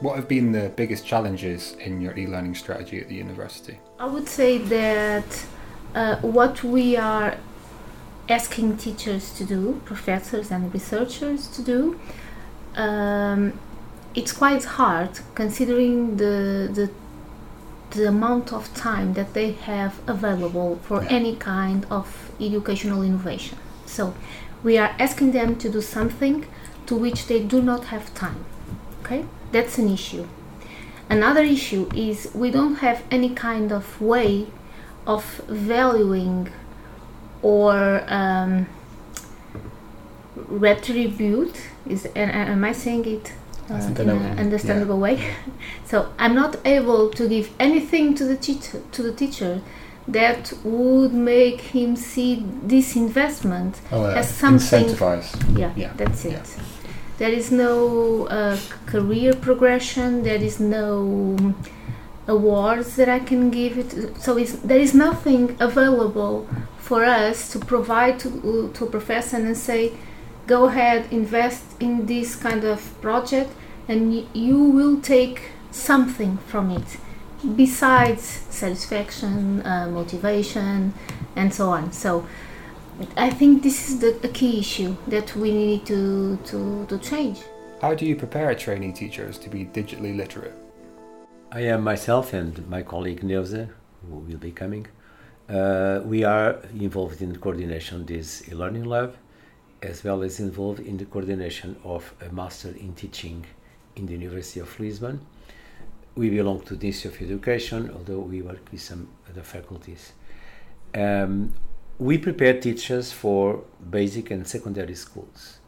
What 0.00 0.16
have 0.16 0.28
been 0.28 0.52
the 0.52 0.70
biggest 0.76 1.06
challenges 1.06 1.74
in 1.78 2.00
your 2.00 2.16
e-learning 2.18 2.56
strategy 2.56 3.00
at 3.00 3.08
the 3.08 3.14
university? 3.14 3.78
I 3.98 4.06
would 4.06 4.28
say 4.28 4.58
that 4.58 5.46
uh, 5.94 6.16
what 6.16 6.62
we 6.64 6.96
are 6.96 7.36
asking 8.28 8.76
teachers 8.76 9.32
to 9.34 9.44
do, 9.44 9.80
professors 9.84 10.50
and 10.50 10.72
researchers 10.72 11.48
to 11.48 11.62
do, 11.62 12.00
um, 12.76 13.58
it's 14.14 14.32
quite 14.32 14.64
hard 14.64 15.20
considering 15.34 16.16
the, 16.16 16.68
the 16.72 16.90
the 17.94 18.08
amount 18.08 18.52
of 18.52 18.72
time 18.74 19.12
that 19.14 19.34
they 19.34 19.52
have 19.52 20.00
available 20.06 20.78
for 20.82 21.02
yeah. 21.02 21.10
any 21.10 21.36
kind 21.36 21.86
of 21.90 22.30
educational 22.40 23.02
innovation. 23.02 23.58
So 23.86 24.14
we 24.62 24.78
are 24.78 24.94
asking 24.98 25.32
them 25.32 25.56
to 25.56 25.68
do 25.68 25.80
something 25.80 26.46
to 26.86 26.94
which 26.94 27.26
they 27.26 27.42
do 27.42 27.60
not 27.60 27.84
have 27.86 28.14
time. 28.14 28.44
Okay, 29.00 29.24
that's 29.50 29.78
an 29.78 29.90
issue. 29.90 30.26
Another 31.10 31.42
issue 31.42 31.90
is 31.94 32.30
we 32.34 32.50
don't 32.50 32.76
have 32.76 33.02
any 33.10 33.30
kind 33.30 33.72
of 33.72 34.00
way 34.00 34.46
of 35.06 35.24
valuing 35.48 36.48
or 37.42 38.04
um, 38.06 38.66
retribute 40.36 41.56
is 41.86 42.06
am 42.14 42.64
I 42.64 42.72
saying 42.72 43.06
it 43.06 43.32
uh, 43.70 43.74
in 43.74 44.08
an 44.08 44.38
understandable 44.38 44.96
yeah. 44.96 45.02
way? 45.02 45.34
so 45.84 46.12
I'm 46.18 46.34
not 46.34 46.56
able 46.64 47.10
to 47.10 47.28
give 47.28 47.50
anything 47.58 48.14
to 48.14 48.24
the 48.24 48.36
teacher 48.36 48.82
to 48.92 49.02
the 49.02 49.12
teacher 49.12 49.60
that 50.08 50.52
would 50.64 51.12
make 51.12 51.60
him 51.60 51.94
see 51.96 52.44
this 52.62 52.96
investment 52.96 53.80
oh, 53.92 54.04
uh, 54.04 54.14
as 54.14 54.28
something. 54.28 54.84
Incentivize. 54.84 55.58
Yeah, 55.58 55.72
yeah. 55.76 55.92
that's 55.96 56.24
it. 56.24 56.32
Yeah. 56.32 56.62
There 57.18 57.30
is 57.30 57.52
no 57.52 58.26
uh, 58.26 58.58
career 58.86 59.32
progression. 59.32 60.24
There 60.24 60.42
is 60.42 60.58
no 60.58 61.54
awards 62.26 62.96
that 62.96 63.08
I 63.08 63.20
can 63.20 63.50
give 63.50 63.78
it. 63.78 64.20
So 64.20 64.34
there 64.34 64.78
is 64.78 64.94
nothing 64.94 65.56
available 65.60 66.48
for 66.92 67.06
us 67.06 67.50
to 67.50 67.58
provide 67.58 68.18
to, 68.20 68.70
to 68.74 68.84
a 68.84 68.90
professor 68.90 69.38
and 69.38 69.56
say, 69.56 69.92
go 70.46 70.66
ahead, 70.66 71.10
invest 71.10 71.64
in 71.80 72.04
this 72.04 72.36
kind 72.36 72.64
of 72.64 72.80
project, 73.00 73.50
and 73.88 74.28
you 74.34 74.62
will 74.62 75.00
take 75.00 75.40
something 75.70 76.36
from 76.50 76.70
it 76.70 76.98
besides 77.56 78.22
satisfaction, 78.50 79.64
uh, 79.64 79.88
motivation, 79.88 80.92
and 81.34 81.54
so 81.54 81.70
on. 81.70 81.90
So 81.92 82.26
I 83.16 83.30
think 83.30 83.62
this 83.62 83.88
is 83.88 84.00
the, 84.00 84.28
key 84.28 84.60
issue 84.60 84.94
that 85.06 85.34
we 85.34 85.50
need 85.50 85.86
to, 85.86 86.36
to, 86.44 86.84
to 86.90 86.98
change. 86.98 87.38
How 87.80 87.94
do 87.94 88.04
you 88.04 88.16
prepare 88.16 88.54
trainee 88.54 88.92
teachers 88.92 89.38
to 89.38 89.48
be 89.48 89.64
digitally 89.64 90.14
literate? 90.14 90.52
I 91.52 91.60
am 91.60 91.82
myself 91.82 92.34
and 92.34 92.68
my 92.68 92.82
colleague 92.82 93.22
Neuza, 93.22 93.70
who 94.02 94.16
will 94.16 94.36
be 94.36 94.52
coming. 94.52 94.88
Uh, 95.52 96.00
we 96.04 96.24
are 96.24 96.60
involved 96.80 97.20
in 97.20 97.32
the 97.32 97.38
coordination 97.38 98.00
of 98.00 98.06
this 98.06 98.48
e-learning 98.48 98.84
lab, 98.84 99.14
as 99.82 100.02
well 100.02 100.22
as 100.22 100.40
involved 100.40 100.80
in 100.80 100.96
the 100.96 101.04
coordination 101.04 101.76
of 101.84 102.14
a 102.22 102.32
master 102.32 102.70
in 102.70 102.94
teaching 102.94 103.44
in 103.96 104.06
the 104.06 104.12
University 104.12 104.60
of 104.60 104.80
Lisbon. 104.80 105.20
We 106.14 106.30
belong 106.30 106.62
to 106.62 106.76
the 106.76 106.86
Institute 106.86 107.14
of 107.14 107.22
Education, 107.30 107.90
although 107.94 108.20
we 108.20 108.40
work 108.40 108.62
with 108.72 108.80
some 108.80 109.08
other 109.28 109.42
faculties. 109.42 110.12
Um, 110.94 111.52
we 111.98 112.16
prepare 112.16 112.58
teachers 112.58 113.12
for 113.12 113.62
basic 113.90 114.30
and 114.30 114.46
secondary 114.46 114.94
schools 114.94 115.58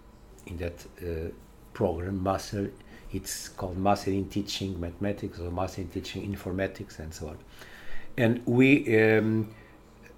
in 0.46 0.56
that 0.58 0.84
uh, 1.02 1.30
program, 1.74 2.22
master 2.22 2.70
it's 3.14 3.48
called 3.48 3.78
Master 3.78 4.10
in 4.10 4.28
Teaching 4.28 4.80
Mathematics 4.80 5.38
or 5.38 5.50
Master 5.50 5.82
in 5.82 5.88
Teaching 5.88 6.34
Informatics 6.34 6.98
and 6.98 7.14
so 7.14 7.28
on. 7.28 7.38
And 8.16 8.42
we 8.44 9.00
um, 9.00 9.54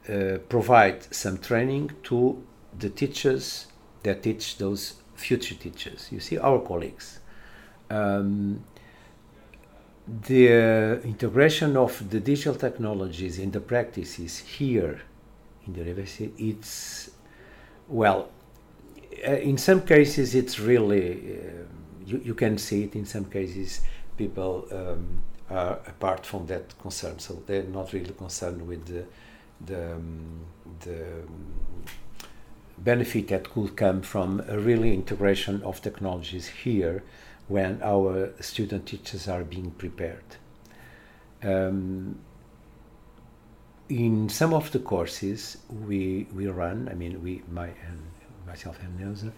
uh, 0.09 0.39
provide 0.49 1.15
some 1.15 1.39
training 1.39 1.91
to 2.05 2.43
the 2.79 2.91
teachers 2.91 3.67
that 4.03 4.23
teach 4.23 4.59
those 4.59 4.95
future 5.15 5.55
teachers. 5.55 6.09
You 6.11 6.21
see, 6.21 6.39
our 6.39 6.61
colleagues. 6.61 7.21
Um, 7.91 8.65
the 10.07 11.01
integration 11.03 11.77
of 11.77 12.11
the 12.11 12.21
digital 12.21 12.55
technologies 12.55 13.39
in 13.39 13.51
the 13.51 13.61
practices 13.61 14.39
here 14.39 15.01
in 15.67 15.73
the 15.73 15.81
university, 15.81 16.33
it's 16.39 17.11
well, 17.89 18.29
uh, 19.27 19.33
in 19.33 19.59
some 19.59 19.83
cases, 19.83 20.35
it's 20.35 20.61
really. 20.61 21.39
Uh, 21.39 21.65
you, 22.07 22.21
you 22.25 22.35
can 22.35 22.57
see 22.57 22.85
it 22.85 22.95
in 22.95 23.05
some 23.05 23.25
cases 23.25 23.81
people 24.17 24.67
um, 24.73 25.23
are 25.51 25.81
apart 25.87 26.25
from 26.25 26.47
that 26.47 26.79
concern 26.79 27.19
so 27.19 27.43
they're 27.47 27.65
not 27.65 27.93
really 27.93 28.15
concerned 28.15 28.67
with 28.67 28.87
the 28.87 29.05
the, 29.65 29.95
um, 29.95 30.41
the 30.81 31.23
benefit 32.79 33.29
that 33.29 33.51
could 33.51 33.77
come 33.77 34.03
from 34.03 34.43
a 34.49 34.59
really 34.59 34.93
integration 34.93 35.63
of 35.63 35.81
technologies 35.81 36.49
here 36.49 37.03
when 37.49 37.81
our 37.83 38.33
student 38.41 38.87
teachers 38.87 39.29
are 39.29 39.45
being 39.45 39.71
prepared. 39.73 40.25
Um, 41.43 42.19
in 43.89 44.29
some 44.29 44.53
of 44.53 44.73
the 44.73 44.81
courses 44.81 45.59
we 45.87 46.27
we 46.35 46.49
run, 46.49 46.89
I 46.91 46.95
mean 46.95 47.23
we 47.23 47.43
my 47.51 47.67
and 47.67 48.03
myself 48.47 48.79
and 48.83 48.99
Neuza, 48.99 49.33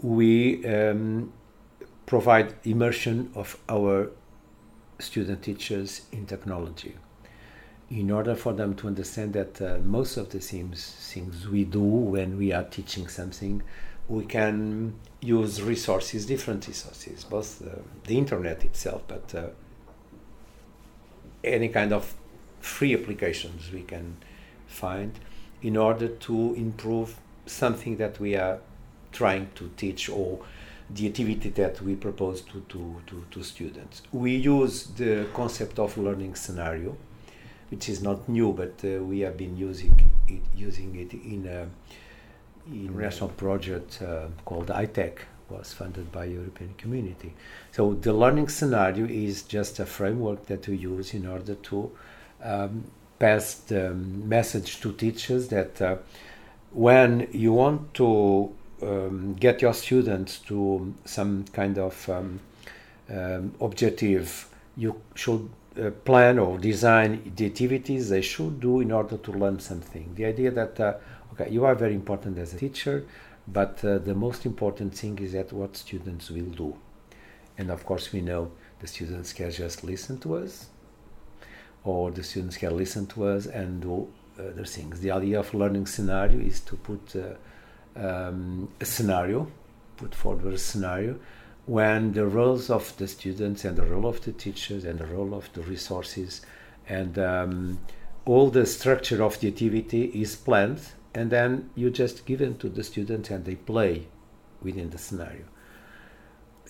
we 0.00 0.64
um, 0.66 1.32
provide 2.06 2.54
immersion 2.64 3.30
of 3.34 3.58
our 3.68 4.10
student 5.00 5.42
teachers 5.42 6.02
in 6.12 6.26
technology 6.26 6.94
in 7.90 8.10
order 8.10 8.36
for 8.36 8.52
them 8.52 8.74
to 8.74 8.86
understand 8.86 9.32
that 9.32 9.60
uh, 9.60 9.78
most 9.82 10.16
of 10.16 10.30
the 10.30 10.38
things, 10.38 10.94
things 11.12 11.48
we 11.48 11.64
do 11.64 11.80
when 11.80 12.38
we 12.38 12.52
are 12.52 12.64
teaching 12.64 13.08
something 13.08 13.62
we 14.08 14.24
can 14.24 14.94
use 15.20 15.62
resources 15.62 16.26
different 16.26 16.66
resources 16.66 17.24
both 17.24 17.62
uh, 17.62 17.76
the 18.04 18.18
internet 18.18 18.64
itself 18.64 19.02
but 19.06 19.34
uh, 19.34 19.46
any 21.44 21.68
kind 21.68 21.92
of 21.92 22.14
free 22.60 22.94
applications 22.94 23.72
we 23.72 23.82
can 23.82 24.16
find 24.66 25.18
in 25.62 25.76
order 25.76 26.08
to 26.08 26.54
improve 26.54 27.18
something 27.46 27.96
that 27.96 28.18
we 28.20 28.36
are 28.36 28.58
trying 29.12 29.48
to 29.54 29.70
teach 29.76 30.08
or 30.08 30.38
the 30.90 31.06
activity 31.06 31.50
that 31.50 31.80
we 31.82 31.94
propose 31.94 32.40
to, 32.42 32.60
to, 32.68 33.00
to, 33.06 33.24
to 33.30 33.42
students. 33.42 34.02
We 34.12 34.36
use 34.36 34.86
the 34.86 35.26
concept 35.34 35.78
of 35.78 35.96
learning 35.96 36.34
scenario, 36.34 36.96
which 37.70 37.88
is 37.88 38.02
not 38.02 38.28
new, 38.28 38.52
but 38.52 38.74
uh, 38.84 39.02
we 39.02 39.20
have 39.20 39.36
been 39.36 39.56
using 39.56 39.94
it, 40.28 40.42
using 40.54 40.94
it 40.96 41.12
in 41.14 41.46
a, 41.46 41.68
in 42.70 42.96
national 42.98 43.30
project 43.30 44.02
uh, 44.02 44.26
called 44.44 44.66
ITEC, 44.66 45.18
was 45.48 45.72
funded 45.72 46.10
by 46.12 46.24
European 46.24 46.74
Community. 46.74 47.32
So 47.72 47.94
the 47.94 48.12
learning 48.12 48.48
scenario 48.48 49.06
is 49.06 49.42
just 49.42 49.78
a 49.80 49.86
framework 49.86 50.46
that 50.46 50.66
we 50.68 50.76
use 50.76 51.14
in 51.14 51.26
order 51.26 51.54
to 51.54 51.90
um, 52.42 52.84
pass 53.18 53.54
the 53.54 53.92
message 53.94 54.80
to 54.80 54.92
teachers 54.92 55.48
that 55.48 55.80
uh, 55.80 55.96
when 56.72 57.28
you 57.32 57.52
want 57.52 57.94
to 57.94 58.52
um, 58.82 59.34
get 59.34 59.60
your 59.60 59.74
students 59.74 60.38
to 60.38 60.94
some 61.04 61.44
kind 61.52 61.78
of 61.78 62.08
um, 62.08 62.40
um, 63.10 63.52
objective, 63.60 64.48
you 64.76 65.00
should 65.14 65.50
uh, 65.78 65.90
plan 65.90 66.38
or 66.38 66.58
design 66.58 67.32
the 67.36 67.46
activities 67.46 68.08
they 68.08 68.22
should 68.22 68.60
do 68.60 68.80
in 68.80 68.90
order 68.90 69.16
to 69.16 69.32
learn 69.32 69.60
something. 69.60 70.12
The 70.14 70.24
idea 70.24 70.50
that 70.50 70.80
uh, 70.80 70.94
okay, 71.32 71.50
you 71.50 71.64
are 71.64 71.74
very 71.74 71.94
important 71.94 72.38
as 72.38 72.54
a 72.54 72.58
teacher, 72.58 73.04
but 73.46 73.84
uh, 73.84 73.98
the 73.98 74.14
most 74.14 74.46
important 74.46 74.94
thing 74.94 75.18
is 75.18 75.32
that 75.32 75.52
what 75.52 75.76
students 75.76 76.30
will 76.30 76.50
do. 76.50 76.76
And 77.56 77.70
of 77.70 77.84
course, 77.84 78.12
we 78.12 78.20
know 78.20 78.50
the 78.80 78.86
students 78.86 79.32
can 79.32 79.50
just 79.50 79.84
listen 79.84 80.18
to 80.20 80.36
us, 80.36 80.66
or 81.84 82.10
the 82.10 82.22
students 82.22 82.56
can 82.56 82.76
listen 82.76 83.06
to 83.08 83.26
us 83.26 83.46
and 83.46 83.82
do 83.82 84.08
other 84.38 84.64
things. 84.64 85.00
The 85.00 85.10
idea 85.10 85.40
of 85.40 85.52
learning 85.54 85.86
scenario 85.86 86.40
is 86.40 86.60
to 86.60 86.76
put 86.76 87.14
uh, 87.16 87.34
um, 87.96 88.68
a 88.80 88.84
scenario, 88.84 89.46
put 89.96 90.14
forward 90.14 90.54
a 90.54 90.58
scenario, 90.58 91.18
when 91.70 92.14
the 92.14 92.26
roles 92.26 92.68
of 92.68 92.96
the 92.96 93.06
students 93.06 93.64
and 93.64 93.76
the 93.76 93.86
role 93.86 94.06
of 94.06 94.20
the 94.22 94.32
teachers 94.32 94.84
and 94.84 94.98
the 94.98 95.06
role 95.06 95.32
of 95.32 95.48
the 95.52 95.62
resources 95.62 96.40
and 96.88 97.16
um, 97.16 97.78
all 98.24 98.50
the 98.50 98.66
structure 98.66 99.22
of 99.22 99.38
the 99.38 99.46
activity 99.46 100.06
is 100.06 100.34
planned 100.34 100.80
and 101.14 101.30
then 101.30 101.70
you 101.76 101.88
just 101.88 102.26
give 102.26 102.40
them 102.40 102.56
to 102.58 102.68
the 102.68 102.82
students 102.82 103.30
and 103.30 103.44
they 103.44 103.54
play 103.54 104.08
within 104.60 104.90
the 104.90 104.98
scenario. 104.98 105.44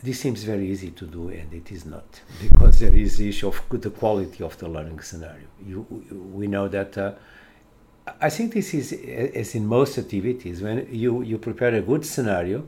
This 0.02 0.20
seems 0.20 0.42
very 0.44 0.68
easy 0.68 0.90
to 0.90 1.06
do, 1.06 1.28
and 1.28 1.52
it 1.52 1.70
is 1.72 1.84
not, 1.84 2.20
because 2.40 2.80
there 2.80 2.94
is 2.94 3.18
the 3.18 3.28
issue 3.28 3.48
of 3.48 3.60
the 3.70 3.90
quality 3.90 4.42
of 4.42 4.56
the 4.56 4.66
learning 4.66 5.00
scenario. 5.00 5.46
You, 5.66 5.80
we 6.34 6.46
know 6.46 6.68
that. 6.68 6.96
Uh, 6.96 7.12
I 8.18 8.30
think 8.30 8.54
this 8.54 8.72
is 8.72 8.94
as 8.94 9.54
in 9.54 9.66
most 9.66 9.98
activities. 9.98 10.62
When 10.62 10.88
you, 10.90 11.20
you 11.20 11.36
prepare 11.36 11.74
a 11.74 11.82
good 11.82 12.06
scenario, 12.06 12.66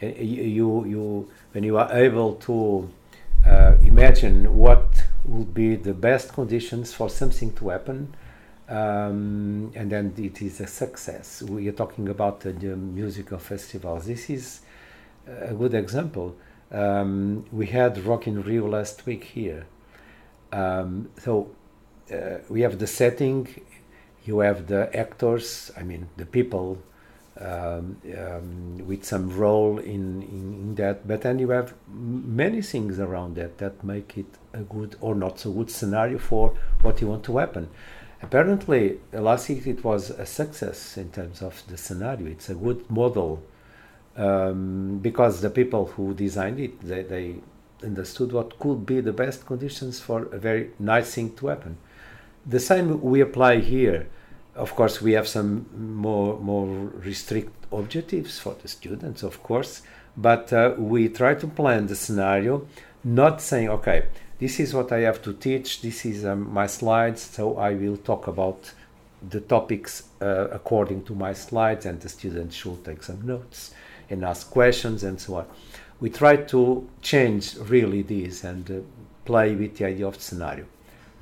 you, 0.00 0.84
you 0.84 1.30
when 1.52 1.64
you 1.64 1.78
are 1.78 1.92
able 1.92 2.34
to 2.34 2.88
uh, 3.46 3.76
imagine 3.82 4.56
what 4.56 5.04
would 5.24 5.54
be 5.54 5.76
the 5.76 5.94
best 5.94 6.32
conditions 6.32 6.92
for 6.92 7.08
something 7.08 7.52
to 7.54 7.68
happen, 7.70 8.14
um, 8.68 9.72
and 9.74 9.90
then 9.90 10.14
it 10.16 10.42
is 10.42 10.60
a 10.60 10.66
success. 10.66 11.42
We 11.42 11.68
are 11.68 11.72
talking 11.72 12.08
about 12.08 12.44
uh, 12.46 12.52
the 12.52 12.76
musical 12.76 13.38
festivals. 13.38 14.06
This 14.06 14.30
is 14.30 14.60
a 15.26 15.54
good 15.54 15.74
example. 15.74 16.36
Um, 16.70 17.44
we 17.52 17.66
had 17.66 17.98
Rock 18.04 18.26
in 18.26 18.42
Rio 18.42 18.68
last 18.68 19.06
week 19.06 19.24
here. 19.24 19.66
Um, 20.52 21.10
so 21.18 21.50
uh, 22.12 22.38
we 22.48 22.60
have 22.62 22.78
the 22.78 22.86
setting, 22.86 23.48
you 24.24 24.40
have 24.40 24.66
the 24.66 24.94
actors, 24.96 25.70
I 25.76 25.82
mean 25.82 26.08
the 26.16 26.26
people 26.26 26.78
um, 27.40 28.00
um, 28.16 28.86
with 28.86 29.04
some 29.04 29.36
role 29.36 29.78
in, 29.78 30.22
in, 30.22 30.54
in, 30.54 30.74
that, 30.76 31.06
but 31.06 31.22
then 31.22 31.38
you 31.38 31.50
have 31.50 31.74
many 31.88 32.62
things 32.62 32.98
around 32.98 33.36
that 33.36 33.58
that 33.58 33.84
make 33.84 34.16
it 34.16 34.26
a 34.54 34.60
good 34.60 34.96
or 35.00 35.14
not 35.14 35.38
so 35.38 35.52
good 35.52 35.70
scenario 35.70 36.18
for 36.18 36.56
what 36.80 37.00
you 37.00 37.08
want 37.08 37.24
to 37.24 37.36
happen. 37.36 37.68
Apparently 38.22 38.98
last 39.12 39.48
week 39.50 39.66
it 39.66 39.84
was 39.84 40.10
a 40.10 40.24
success 40.24 40.96
in 40.96 41.10
terms 41.10 41.42
of 41.42 41.62
the 41.68 41.76
scenario. 41.76 42.26
It's 42.28 42.48
a 42.48 42.54
good 42.54 42.88
model 42.90 43.42
um, 44.16 44.98
because 45.02 45.42
the 45.42 45.50
people 45.50 45.86
who 45.86 46.14
designed 46.14 46.58
it 46.58 46.80
they, 46.80 47.02
they, 47.02 47.34
understood 47.84 48.32
what 48.32 48.58
could 48.58 48.86
be 48.86 49.02
the 49.02 49.12
best 49.12 49.44
conditions 49.44 50.00
for 50.00 50.24
a 50.32 50.38
very 50.38 50.70
nice 50.78 51.14
thing 51.14 51.34
to 51.36 51.48
happen. 51.48 51.76
The 52.46 52.58
same 52.58 53.02
we 53.02 53.20
apply 53.20 53.58
here 53.60 54.08
of 54.56 54.74
course 54.74 55.00
we 55.02 55.12
have 55.12 55.28
some 55.28 55.66
more 55.76 56.38
more 56.40 56.66
restrict 57.04 57.52
objectives 57.72 58.38
for 58.38 58.54
the 58.62 58.68
students 58.68 59.22
of 59.22 59.42
course 59.42 59.82
but 60.16 60.52
uh, 60.52 60.74
we 60.78 61.08
try 61.08 61.34
to 61.34 61.46
plan 61.46 61.86
the 61.86 61.94
scenario 61.94 62.66
not 63.04 63.40
saying 63.40 63.68
okay 63.68 64.04
this 64.38 64.60
is 64.60 64.74
what 64.74 64.92
I 64.92 65.00
have 65.00 65.22
to 65.22 65.32
teach, 65.32 65.80
this 65.80 66.04
is 66.04 66.26
um, 66.26 66.52
my 66.52 66.66
slides, 66.66 67.22
so 67.22 67.56
I 67.56 67.72
will 67.72 67.96
talk 67.96 68.26
about 68.26 68.70
the 69.26 69.40
topics 69.40 70.02
uh, 70.20 70.48
according 70.52 71.04
to 71.04 71.14
my 71.14 71.32
slides, 71.32 71.86
and 71.86 71.98
the 72.00 72.10
students 72.10 72.54
should 72.54 72.84
take 72.84 73.02
some 73.02 73.26
notes 73.26 73.72
and 74.10 74.24
ask 74.24 74.50
questions 74.50 75.04
and 75.04 75.18
so 75.18 75.36
on. 75.36 75.46
We 76.00 76.10
try 76.10 76.36
to 76.36 76.86
change 77.00 77.56
really 77.56 78.02
this 78.02 78.44
and 78.44 78.70
uh, 78.70 78.74
play 79.24 79.54
with 79.54 79.78
the 79.78 79.86
idea 79.86 80.06
of 80.06 80.20
scenario. 80.20 80.66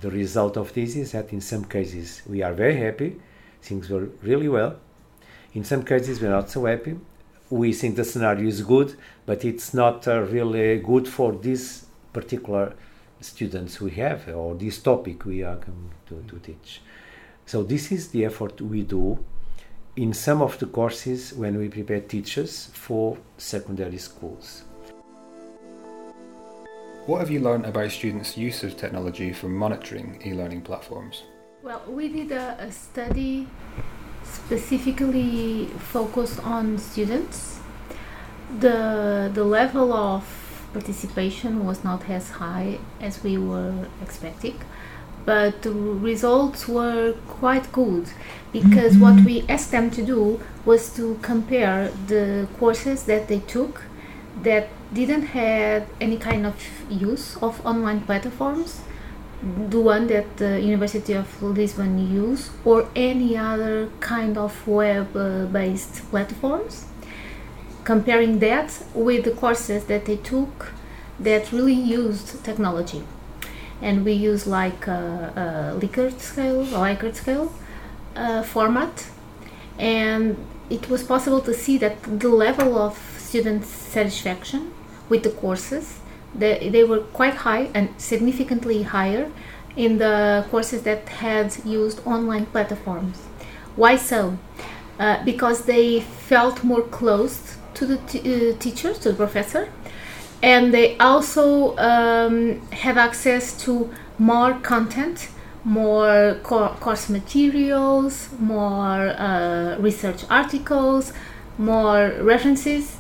The 0.05 0.11
result 0.11 0.59
of 0.59 0.75
this 0.75 0.97
is 0.97 1.13
that 1.13 1.33
in 1.33 1.41
some 1.41 1.65
cases 1.65 2.21
we 2.27 2.43
are 2.43 2.53
very 2.53 2.77
happy, 2.77 3.17
things 3.63 3.89
were 3.89 4.11
really 4.23 4.51
well. 4.51 4.77
In 5.55 5.65
some 5.65 5.83
cases 5.83 6.21
we're 6.21 6.29
not 6.29 6.51
so 6.51 6.67
happy. 6.67 6.99
We 7.49 7.73
think 7.73 7.97
the 7.97 8.05
scenario 8.05 8.47
is 8.47 8.61
good, 8.61 8.97
but 9.25 9.47
it's 9.47 9.73
not 9.73 10.07
uh, 10.07 10.21
really 10.21 10.77
good 10.77 11.09
for 11.09 11.33
this 11.33 11.87
particular 12.13 12.75
students 13.23 13.81
we 13.81 13.93
have 13.93 14.29
or 14.29 14.55
this 14.55 14.79
topic 14.83 15.25
we 15.25 15.43
are 15.43 15.57
going 15.57 15.91
to, 16.09 16.23
to 16.29 16.39
teach. 16.39 16.83
So 17.47 17.63
this 17.63 17.91
is 17.91 18.09
the 18.09 18.27
effort 18.27 18.61
we 18.61 18.83
do 18.83 19.25
in 19.97 20.13
some 20.13 20.43
of 20.43 20.59
the 20.59 20.67
courses 20.67 21.33
when 21.33 21.57
we 21.57 21.71
prepare 21.71 22.01
teachers 22.01 22.67
for 22.75 23.17
secondary 23.39 23.97
schools. 23.97 24.65
What 27.07 27.21
have 27.21 27.31
you 27.31 27.41
learned 27.41 27.67
about 27.67 27.91
students' 27.91 28.39
use 28.39 28.65
of 28.65 28.79
technology 28.79 29.31
for 29.35 29.49
monitoring 29.49 30.23
e-learning 30.25 30.63
platforms? 30.63 31.25
Well, 31.63 31.83
we 31.87 32.09
did 32.09 32.33
a, 32.33 32.57
a 32.59 32.73
study 32.73 33.47
specifically 34.23 35.67
focused 35.93 36.43
on 36.43 36.79
students. 36.79 37.61
The 38.59 39.31
the 39.35 39.45
level 39.45 39.93
of 39.93 40.25
participation 40.73 41.67
was 41.67 41.85
not 41.85 42.09
as 42.09 42.31
high 42.31 42.79
as 43.01 43.23
we 43.23 43.37
were 43.37 43.87
expecting 44.03 44.59
but 45.25 45.63
the 45.63 45.73
results 45.73 46.69
were 46.69 47.15
quite 47.29 47.71
good 47.73 48.07
because 48.53 48.95
mm-hmm. 48.95 49.03
what 49.03 49.25
we 49.25 49.45
asked 49.49 49.71
them 49.71 49.91
to 49.91 50.03
do 50.03 50.41
was 50.65 50.95
to 50.95 51.19
compare 51.23 51.91
the 52.09 52.47
courses 52.59 53.05
that 53.05 53.29
they 53.29 53.41
took 53.41 53.83
that 54.43 54.69
didn't 54.93 55.27
have 55.27 55.89
any 56.01 56.17
kind 56.17 56.47
of 56.47 56.57
use 56.91 57.37
of 57.37 57.65
online 57.65 58.01
platforms 58.01 58.83
the 59.69 59.81
one 59.81 60.07
that 60.07 60.37
the 60.39 60.61
University 60.61 61.13
of 61.13 61.43
Lisbon 61.43 61.99
use 62.11 62.51
or 62.65 62.89
any 62.97 63.37
other 63.37 63.91
kind 64.01 64.39
of 64.39 64.67
web 64.67 65.15
uh, 65.15 65.45
based 65.47 66.09
platforms 66.11 66.87
comparing 67.85 68.39
that 68.39 68.83
with 68.95 69.25
the 69.25 69.33
courses 69.33 69.85
that 69.85 70.07
they 70.07 70.17
took 70.17 70.73
that 71.21 71.53
really 71.53 71.75
used 71.75 72.43
technology. 72.43 73.03
And 73.83 74.05
we 74.05 74.13
use 74.13 74.47
like 74.47 74.87
a, 74.87 75.75
a 75.77 75.81
Likert 75.81 76.21
scale, 76.21 76.63
a 76.63 76.79
Likert 76.79 77.15
scale 77.15 77.53
uh, 78.17 78.43
format, 78.43 79.11
and 79.79 80.37
it 80.71 80.89
was 80.89 81.03
possible 81.03 81.41
to 81.43 81.53
see 81.53 81.77
that 81.79 82.03
the 82.03 82.31
level 82.31 82.79
of 82.79 83.14
student 83.35 83.65
satisfaction 83.65 84.73
with 85.09 85.23
the 85.25 85.31
courses 85.31 85.99
they, 86.35 86.69
they 86.69 86.85
were 86.85 87.01
quite 87.01 87.35
high 87.35 87.71
and 87.75 87.89
significantly 87.99 88.83
higher 88.83 89.31
in 89.77 89.99
the 89.99 90.45
courses 90.51 90.83
that 90.83 91.09
had 91.09 91.55
used 91.65 92.01
online 92.07 92.47
platforms. 92.47 93.19
Why 93.77 93.97
so? 93.97 94.39
Uh, 94.99 95.25
because 95.25 95.65
they 95.65 96.01
felt 96.01 96.63
more 96.63 96.83
close 96.83 97.57
to 97.75 97.87
the 97.87 97.97
t- 97.97 98.53
uh, 98.53 98.57
to 98.59 99.09
the 99.11 99.15
professor, 99.15 99.69
and 100.43 100.73
they 100.73 100.97
also 100.99 101.77
um, 101.77 102.61
have 102.71 102.97
access 102.97 103.57
to 103.65 103.93
more 104.19 104.55
content, 104.55 105.29
more 105.65 106.39
co- 106.45 106.69
course 106.79 107.09
materials, 107.09 108.29
more 108.39 109.09
uh, 109.19 109.77
research 109.81 110.25
articles, 110.31 111.13
more 111.59 112.13
references, 112.21 112.99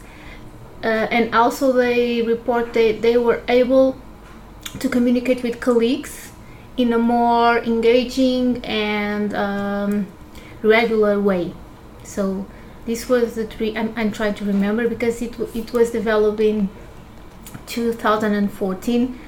and 0.88 1.34
also 1.34 1.72
they 1.72 2.22
report 2.22 2.72
that 2.74 3.00
they 3.00 3.16
were 3.16 3.42
able 3.48 3.96
to 4.78 4.88
communicate 4.88 5.42
with 5.42 5.60
colleagues 5.60 6.32
in 6.76 6.92
a 6.92 6.98
more 6.98 7.58
engaging 7.58 8.64
and 8.64 9.34
um, 9.34 10.06
regular 10.62 11.20
way. 11.20 11.54
So 12.02 12.46
this 12.86 13.08
was 13.08 13.34
the 13.34 13.46
tree. 13.46 13.76
I'm, 13.76 13.94
I'm 13.96 14.10
trying 14.10 14.34
to 14.34 14.44
remember 14.44 14.88
because 14.88 15.22
it 15.22 15.38
it 15.54 15.72
was 15.72 15.90
developed 15.90 16.40
in 16.40 16.68
2014. 17.66 19.20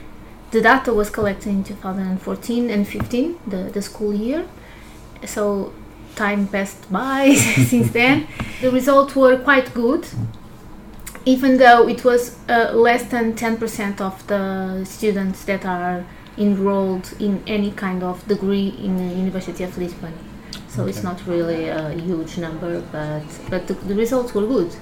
The 0.51 0.61
data 0.61 0.93
was 0.95 1.11
collected 1.11 1.49
in 1.49 1.65
2014 1.65 2.71
and 2.71 2.87
15, 2.87 3.39
the, 3.47 3.57
the 3.73 3.83
school 3.83 4.15
year. 4.15 4.47
So 5.25 5.73
time 6.15 6.49
passed 6.49 6.91
by 6.91 7.35
since 7.35 7.91
then. 7.91 8.27
The 8.61 8.71
results 8.71 9.15
were 9.17 9.37
quite 9.39 9.73
good, 9.75 10.07
even 11.27 11.57
though 11.59 11.89
it 11.89 12.05
was 12.05 12.37
uh, 12.49 12.71
less 12.73 13.03
than 13.11 13.35
10% 13.35 14.01
of 14.01 14.25
the 14.29 14.85
students 14.85 15.45
that 15.45 15.67
are 15.67 16.07
enrolled 16.39 17.13
in 17.19 17.43
any 17.49 17.73
kind 17.73 18.05
of 18.05 18.27
degree 18.29 18.69
in 18.79 18.97
the 18.97 19.15
University 19.15 19.65
of 19.65 19.77
Lisbon. 19.77 20.15
So 20.69 20.83
okay. 20.83 20.91
it's 20.91 21.03
not 21.03 21.27
really 21.27 21.69
a 21.69 21.91
huge 21.91 22.39
number, 22.39 22.81
but, 22.93 23.25
but 23.51 23.67
the, 23.67 23.75
the 23.75 23.95
results 23.95 24.35
were 24.35 24.47
good. 24.47 24.75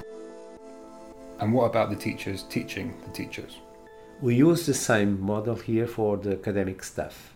And 1.39 1.51
what 1.51 1.65
about 1.65 1.89
the 1.89 1.95
teachers 1.95 2.43
teaching 2.43 2.93
the 3.03 3.11
teachers? 3.11 3.57
We 4.21 4.35
use 4.35 4.67
the 4.67 4.73
same 4.73 5.19
model 5.19 5.55
here 5.55 5.87
for 5.87 6.15
the 6.15 6.33
academic 6.33 6.83
staff. 6.83 7.33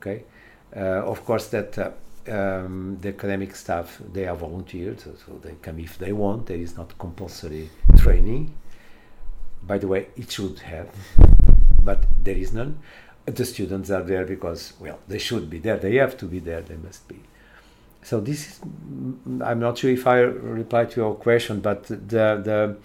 Okay, 0.00 0.24
uh, 0.76 1.02
of 1.12 1.24
course 1.24 1.48
that 1.48 1.78
uh, 1.78 1.90
um, 2.28 2.98
the 3.00 3.08
academic 3.08 3.54
staff 3.54 4.00
they 4.12 4.26
are 4.26 4.36
volunteers, 4.36 5.04
so, 5.04 5.14
so 5.26 5.38
they 5.42 5.54
come 5.62 5.78
if 5.78 5.98
they 5.98 6.12
want. 6.12 6.46
There 6.46 6.56
is 6.56 6.76
not 6.76 6.98
compulsory 6.98 7.70
training. 7.98 8.54
By 9.62 9.78
the 9.78 9.88
way, 9.88 10.08
it 10.16 10.30
should 10.30 10.60
have, 10.60 10.88
but 11.82 12.04
there 12.22 12.36
is 12.36 12.52
none. 12.52 12.78
The 13.26 13.44
students 13.44 13.90
are 13.90 14.02
there 14.02 14.24
because 14.24 14.72
well, 14.80 14.98
they 15.06 15.18
should 15.18 15.50
be 15.50 15.58
there. 15.58 15.76
They 15.76 15.96
have 15.96 16.16
to 16.18 16.26
be 16.26 16.38
there. 16.38 16.62
They 16.62 16.76
must 16.76 17.06
be. 17.08 17.20
So 18.02 18.20
this 18.20 18.48
is. 18.48 18.60
I'm 19.42 19.60
not 19.60 19.78
sure 19.78 19.90
if 19.90 20.06
I 20.06 20.20
replied 20.20 20.90
to 20.92 21.00
your 21.00 21.14
question, 21.14 21.60
but 21.60 21.84
the 21.84 21.96
the 21.98 22.76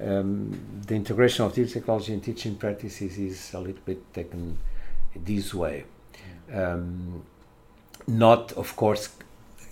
um, 0.00 0.82
the 0.86 0.94
integration 0.94 1.44
of 1.44 1.54
digital 1.54 1.80
technology 1.80 2.12
in 2.12 2.20
teaching 2.20 2.56
practices 2.56 3.18
is 3.18 3.54
a 3.54 3.60
little 3.60 3.82
bit 3.84 4.12
taken 4.12 4.58
this 5.14 5.54
way. 5.54 5.84
Um, 6.52 7.24
not 8.06 8.52
of 8.52 8.74
course 8.76 9.10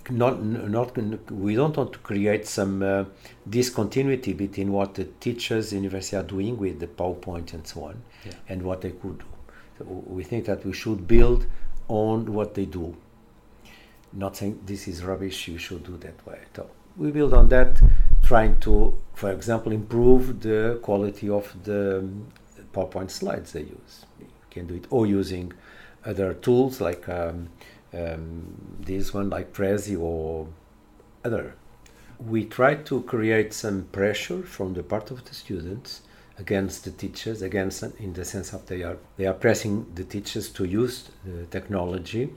not 0.09 0.41
not 0.43 0.97
we 1.31 1.55
don't 1.55 1.77
want 1.77 1.93
to 1.93 1.99
create 1.99 2.47
some 2.47 2.81
uh, 2.81 3.05
discontinuity 3.49 4.33
between 4.33 4.71
what 4.71 4.95
the 4.95 5.05
teachers 5.19 5.71
university 5.73 6.17
are 6.17 6.23
doing 6.23 6.57
with 6.57 6.79
the 6.79 6.87
PowerPoint 6.87 7.53
and 7.53 7.65
so 7.67 7.83
on 7.85 8.01
yeah. 8.25 8.33
and 8.49 8.63
what 8.63 8.81
they 8.81 8.91
could 8.91 9.19
do. 9.19 9.25
So 9.77 9.85
we 9.85 10.23
think 10.23 10.45
that 10.45 10.65
we 10.65 10.73
should 10.73 11.07
build 11.07 11.45
on 11.87 12.33
what 12.33 12.55
they 12.55 12.65
do. 12.65 12.95
Not 14.13 14.37
saying 14.37 14.61
this 14.65 14.87
is 14.87 15.03
rubbish, 15.03 15.47
you 15.47 15.57
should 15.57 15.83
do 15.83 15.97
that 15.97 16.25
way. 16.25 16.39
So 16.55 16.69
we 16.97 17.11
build 17.11 17.33
on 17.33 17.47
that, 17.49 17.81
trying 18.23 18.59
to, 18.61 18.97
for 19.13 19.31
example, 19.31 19.71
improve 19.71 20.41
the 20.41 20.79
quality 20.81 21.29
of 21.29 21.55
the 21.63 21.99
um, 21.99 22.27
PowerPoint 22.73 23.11
slides 23.11 23.53
they 23.53 23.61
use. 23.61 24.05
You 24.19 24.27
can 24.49 24.67
do 24.67 24.75
it 24.75 24.85
or 24.89 25.05
using 25.05 25.53
other 26.03 26.33
tools 26.33 26.81
like 26.81 27.07
um, 27.07 27.49
um, 27.93 28.77
this 28.79 29.13
one 29.13 29.29
like 29.29 29.53
Prezi 29.53 29.99
or 29.99 30.47
other. 31.23 31.55
We 32.19 32.45
try 32.45 32.75
to 32.75 33.01
create 33.03 33.53
some 33.53 33.85
pressure 33.91 34.43
from 34.43 34.73
the 34.73 34.83
part 34.83 35.11
of 35.11 35.25
the 35.25 35.33
students 35.33 36.01
against 36.37 36.83
the 36.83 36.91
teachers, 36.91 37.41
against 37.41 37.83
in 37.99 38.13
the 38.13 38.25
sense 38.25 38.53
of 38.53 38.65
they 38.67 38.83
are 38.83 38.97
they 39.17 39.25
are 39.25 39.33
pressing 39.33 39.85
the 39.95 40.03
teachers 40.03 40.49
to 40.49 40.65
use 40.65 41.09
the 41.25 41.45
technology. 41.47 42.33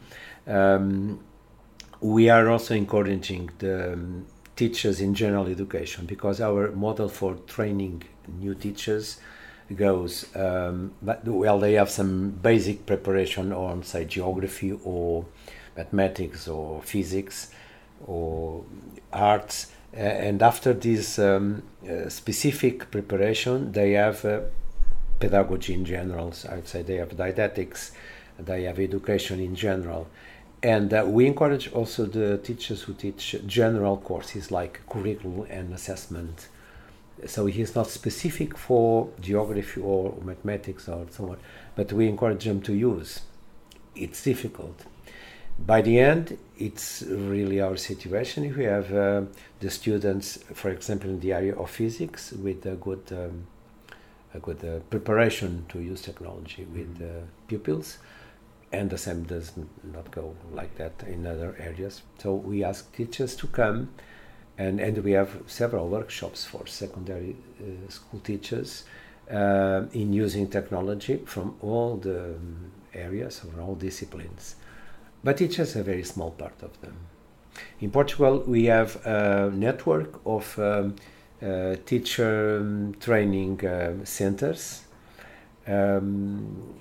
Um, 0.46 1.20
we 2.00 2.28
are 2.28 2.50
also 2.50 2.74
encouraging 2.74 3.50
the 3.58 3.94
um, 3.94 4.26
teachers 4.56 5.00
in 5.00 5.14
general 5.14 5.46
education 5.46 6.06
because 6.06 6.40
our 6.40 6.70
model 6.72 7.08
for 7.08 7.34
training 7.46 8.02
new 8.38 8.54
teachers 8.54 9.18
goes 9.76 10.26
um, 10.36 10.92
but 11.00 11.24
well 11.24 11.58
they 11.58 11.72
have 11.72 11.90
some 11.90 12.30
basic 12.30 12.84
preparation 12.84 13.52
on 13.52 13.82
say 13.82 14.04
geography 14.04 14.78
or 14.84 15.24
mathematics 15.76 16.46
or 16.48 16.82
physics 16.82 17.50
or 18.06 18.64
arts. 19.12 19.72
And 19.92 20.42
after 20.42 20.72
this 20.72 21.18
um, 21.18 21.62
uh, 21.88 22.08
specific 22.08 22.90
preparation 22.90 23.72
they 23.72 23.92
have 23.92 24.24
uh, 24.24 24.40
pedagogy 25.20 25.72
in 25.72 25.84
general. 25.84 26.32
So 26.32 26.50
i'd 26.52 26.68
say 26.68 26.82
they 26.82 26.96
have 26.96 27.16
didactics 27.16 27.92
they 28.38 28.64
have 28.64 28.78
education 28.78 29.40
in 29.40 29.54
general. 29.54 30.08
And 30.62 30.92
uh, 30.94 31.04
we 31.06 31.26
encourage 31.26 31.70
also 31.72 32.06
the 32.06 32.38
teachers 32.38 32.82
who 32.82 32.94
teach 32.94 33.36
general 33.46 33.98
courses 33.98 34.50
like 34.50 34.80
curriculum 34.88 35.46
and 35.50 35.72
assessment 35.74 36.48
so 37.26 37.46
he 37.46 37.62
is 37.62 37.74
not 37.74 37.88
specific 37.88 38.56
for 38.56 39.08
geography 39.20 39.80
or 39.80 40.14
mathematics 40.22 40.88
or 40.88 41.06
so 41.10 41.30
on, 41.30 41.38
but 41.74 41.92
we 41.92 42.08
encourage 42.08 42.44
them 42.44 42.60
to 42.62 42.74
use. 42.74 43.20
It's 43.94 44.22
difficult. 44.22 44.84
By 45.58 45.82
the 45.82 46.00
end, 46.00 46.36
it's 46.58 47.02
really 47.02 47.60
our 47.60 47.76
situation. 47.76 48.44
If 48.44 48.56
we 48.56 48.64
have 48.64 48.92
uh, 48.92 49.22
the 49.60 49.70
students, 49.70 50.38
for 50.52 50.70
example, 50.70 51.10
in 51.10 51.20
the 51.20 51.32
area 51.32 51.54
of 51.54 51.70
physics, 51.70 52.32
with 52.32 52.66
a 52.66 52.74
good, 52.74 53.04
um, 53.12 53.46
a 54.34 54.40
good 54.40 54.64
uh, 54.64 54.80
preparation 54.90 55.64
to 55.68 55.80
use 55.80 56.02
technology 56.02 56.64
with 56.64 56.98
mm-hmm. 56.98 57.18
uh, 57.18 57.22
pupils, 57.46 57.98
and 58.72 58.90
the 58.90 58.98
same 58.98 59.22
does 59.22 59.52
not 59.84 60.10
go 60.10 60.34
like 60.52 60.74
that 60.76 61.04
in 61.06 61.24
other 61.24 61.54
areas. 61.60 62.02
So 62.18 62.34
we 62.34 62.64
ask 62.64 62.92
teachers 62.92 63.36
to 63.36 63.46
come 63.46 63.90
and 64.58 64.80
and 64.80 64.98
we 64.98 65.12
have 65.12 65.30
several 65.46 65.88
workshops 65.88 66.44
for 66.44 66.66
secondary 66.66 67.36
uh, 67.60 67.90
school 67.90 68.20
teachers 68.20 68.84
uh, 69.30 69.82
in 69.92 70.12
using 70.12 70.48
technology 70.48 71.16
from 71.26 71.56
all 71.60 71.96
the 71.96 72.34
um, 72.34 72.70
areas 72.92 73.40
from 73.40 73.60
all 73.60 73.74
disciplines. 73.74 74.56
But 75.24 75.40
it's 75.40 75.56
just 75.56 75.74
a 75.76 75.82
very 75.82 76.04
small 76.04 76.30
part 76.30 76.62
of 76.62 76.80
them. 76.80 76.96
In 77.80 77.90
portugal 77.90 78.44
we 78.46 78.66
have 78.66 79.04
a 79.06 79.50
network 79.50 80.20
of 80.24 80.58
um, 80.58 80.96
uh, 81.42 81.76
teacher 81.86 82.58
um, 82.60 82.94
training 83.00 83.66
uh, 83.66 84.04
centers. 84.04 84.82
Um, 85.66 86.80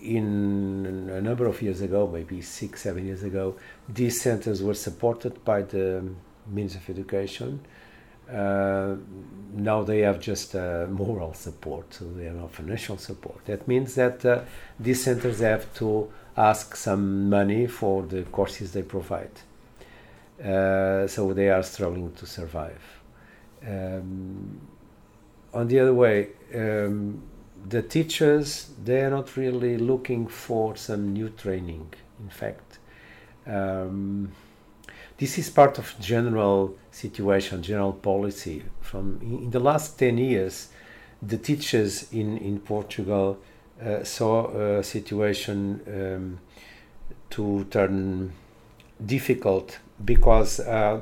in 0.00 1.10
a 1.10 1.20
number 1.20 1.46
of 1.46 1.62
years 1.62 1.80
ago 1.80 2.06
maybe 2.06 2.42
six 2.42 2.82
seven 2.82 3.06
years 3.06 3.22
ago 3.22 3.56
these 3.88 4.20
centers 4.20 4.62
were 4.62 4.74
supported 4.74 5.42
by 5.46 5.62
the 5.62 6.04
means 6.46 6.74
of 6.74 6.88
education. 6.88 7.60
Uh, 8.30 8.96
now 9.52 9.82
they 9.82 10.00
have 10.00 10.18
just 10.18 10.54
uh, 10.54 10.86
moral 10.88 11.34
support, 11.34 11.92
so 11.92 12.04
they 12.16 12.24
have 12.24 12.36
no 12.36 12.48
financial 12.48 12.96
support. 12.96 13.44
That 13.44 13.68
means 13.68 13.94
that 13.96 14.24
uh, 14.24 14.42
these 14.80 15.04
centers 15.04 15.40
have 15.40 15.72
to 15.74 16.10
ask 16.36 16.74
some 16.74 17.28
money 17.28 17.66
for 17.66 18.02
the 18.02 18.22
courses 18.22 18.72
they 18.72 18.82
provide. 18.82 19.30
Uh, 20.42 21.06
so 21.06 21.32
they 21.32 21.50
are 21.50 21.62
struggling 21.62 22.12
to 22.12 22.26
survive. 22.26 22.82
Um, 23.66 24.60
on 25.52 25.68
the 25.68 25.80
other 25.80 25.94
way, 25.94 26.28
um, 26.54 27.22
the 27.68 27.82
teachers 27.82 28.70
they 28.82 29.02
are 29.02 29.10
not 29.10 29.36
really 29.36 29.76
looking 29.78 30.26
for 30.26 30.76
some 30.76 31.12
new 31.12 31.28
training. 31.28 31.92
In 32.20 32.30
fact. 32.30 32.78
Um, 33.46 34.32
this 35.18 35.38
is 35.38 35.50
part 35.50 35.78
of 35.78 35.94
general 36.00 36.76
situation, 36.90 37.62
general 37.62 37.92
policy. 37.92 38.64
From 38.80 39.18
in 39.22 39.50
the 39.50 39.60
last 39.60 39.98
ten 39.98 40.18
years, 40.18 40.68
the 41.22 41.38
teachers 41.38 42.12
in 42.12 42.38
in 42.38 42.60
Portugal 42.60 43.38
uh, 43.82 44.04
saw 44.04 44.78
a 44.78 44.82
situation 44.82 45.80
um, 45.86 46.38
to 47.30 47.64
turn 47.70 48.32
difficult 49.04 49.78
because 50.04 50.60
uh, 50.60 51.00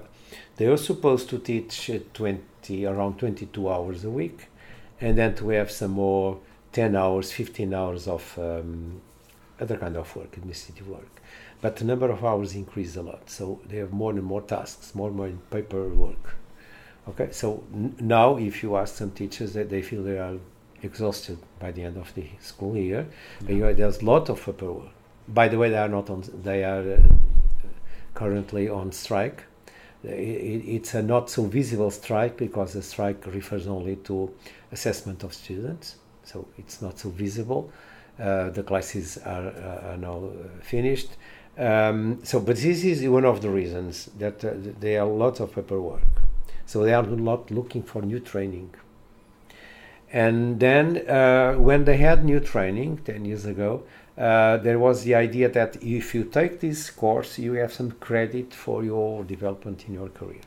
they 0.57 0.69
were 0.69 0.77
supposed 0.77 1.29
to 1.29 1.39
teach 1.39 1.91
20 2.15 2.87
around 2.87 3.19
22 3.19 3.71
hours 3.71 4.05
a 4.05 4.11
week 4.11 4.49
and 5.01 5.19
then 5.19 5.35
to 5.35 5.49
have 5.51 5.71
some 5.71 5.93
more 5.93 6.39
10 6.73 6.97
hours 6.97 7.33
15 7.33 7.75
hours 7.75 8.09
of 8.09 8.39
um, 8.39 9.01
other 9.61 9.77
kind 9.77 9.97
of 9.97 10.15
work 10.17 10.37
administrative 10.37 10.89
work 10.89 11.21
but 11.63 11.77
the 11.77 11.85
number 11.85 12.11
of 12.11 12.23
hours 12.25 12.55
increased 12.55 12.97
a 12.97 13.03
lot. 13.03 13.31
So 13.31 13.61
they 13.69 13.79
have 13.79 13.93
more 13.93 14.11
and 14.11 14.23
more 14.23 14.43
tasks, 14.43 14.95
more 14.95 15.09
and 15.09 15.17
more 15.17 15.33
paperwork. 15.51 16.35
Okay, 17.09 17.31
so 17.31 17.65
now 18.01 18.37
if 18.37 18.63
you 18.63 18.77
ask 18.77 18.97
some 18.97 19.13
teachers 19.13 19.55
that 19.55 19.71
they 19.71 19.81
feel 19.81 20.03
they 20.03 20.19
are 20.19 20.37
exhausted 20.83 21.39
by 21.59 21.71
the 21.73 21.83
end 21.85 21.97
of 21.97 22.13
the 22.15 22.27
school 22.41 22.77
year, 22.77 23.07
yeah. 23.49 23.73
there's 23.73 24.03
a 24.03 24.05
lot 24.05 24.29
of 24.29 24.45
paperwork. 24.45 24.91
By 25.29 25.49
the 25.49 25.57
way, 25.57 25.71
they 25.71 25.79
are 25.79 25.89
not 25.89 26.11
on. 26.11 26.25
They 26.43 26.65
are 26.65 26.95
uh, 26.95 26.99
currently 28.15 28.69
on 28.69 28.93
strike. 28.93 29.45
It, 30.05 30.09
it's 30.77 30.95
a 30.95 31.03
not 31.03 31.31
so 31.31 31.45
visible 31.45 31.93
strike 31.93 32.37
because 32.37 32.73
the 32.73 32.83
strike 32.83 33.25
refers 33.27 33.69
only 33.69 33.97
to 34.09 34.35
assessment 34.73 35.23
of 35.23 35.33
students, 35.33 35.97
so 36.25 36.47
it's 36.59 36.83
not 36.83 36.99
so 36.99 37.09
visible 37.11 37.71
Uh, 38.19 38.51
the 38.51 38.63
classes 38.63 39.19
are, 39.25 39.49
uh, 39.49 39.91
are 39.91 39.97
now 39.97 40.31
finished. 40.61 41.17
Um, 41.59 42.21
so, 42.25 42.41
but 42.41 42.57
this 42.57 42.85
is 42.85 43.07
one 43.09 43.25
of 43.25 43.43
the 43.43 43.51
reasons 43.51 44.07
that 44.19 44.45
uh, 44.45 44.53
there 44.81 45.03
are 45.03 45.07
lots 45.07 45.41
of 45.41 45.55
paperwork. 45.55 46.03
So 46.65 46.85
they 46.85 46.95
are 46.95 47.03
not 47.03 47.51
looking 47.51 47.83
for 47.83 48.01
new 48.03 48.21
training. 48.21 48.75
And 50.13 50.61
then 50.61 51.09
uh, 51.09 51.55
when 51.55 51.85
they 51.85 51.97
had 51.97 52.25
new 52.25 52.41
training 52.41 52.99
10 53.05 53.25
years 53.25 53.45
ago, 53.45 53.83
uh, 54.17 54.59
there 54.59 54.79
was 54.79 55.05
the 55.05 55.15
idea 55.15 55.49
that 55.49 55.83
if 55.83 56.15
you 56.15 56.25
take 56.25 56.61
this 56.61 56.91
course, 56.91 57.39
you 57.39 57.55
have 57.55 57.73
some 57.73 57.93
credit 57.93 58.53
for 58.53 58.85
your 58.85 59.25
development 59.25 59.85
in 59.89 59.95
your 59.95 60.09
career. 60.11 60.43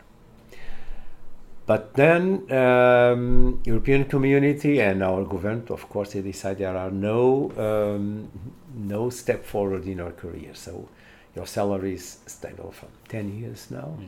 But 1.66 1.96
then 1.96 2.52
um, 2.52 3.60
European 3.66 4.06
Community 4.06 4.80
and 4.82 5.02
our 5.02 5.24
government, 5.26 5.72
of 5.72 5.90
course, 5.90 6.14
they 6.14 6.22
decide 6.22 6.60
there 6.60 6.78
are 6.78 6.92
no 6.92 7.52
um, 7.58 8.30
no 8.76 9.10
step 9.10 9.46
forward 9.46 9.86
in 9.86 10.00
our 10.00 10.12
career. 10.12 10.54
So 10.54 10.88
your 11.36 11.48
salary 11.48 11.96
is 11.96 12.20
stable 12.26 12.72
for 12.72 12.88
10 13.10 13.40
years 13.40 13.72
now. 13.72 13.98
Yeah. 14.00 14.08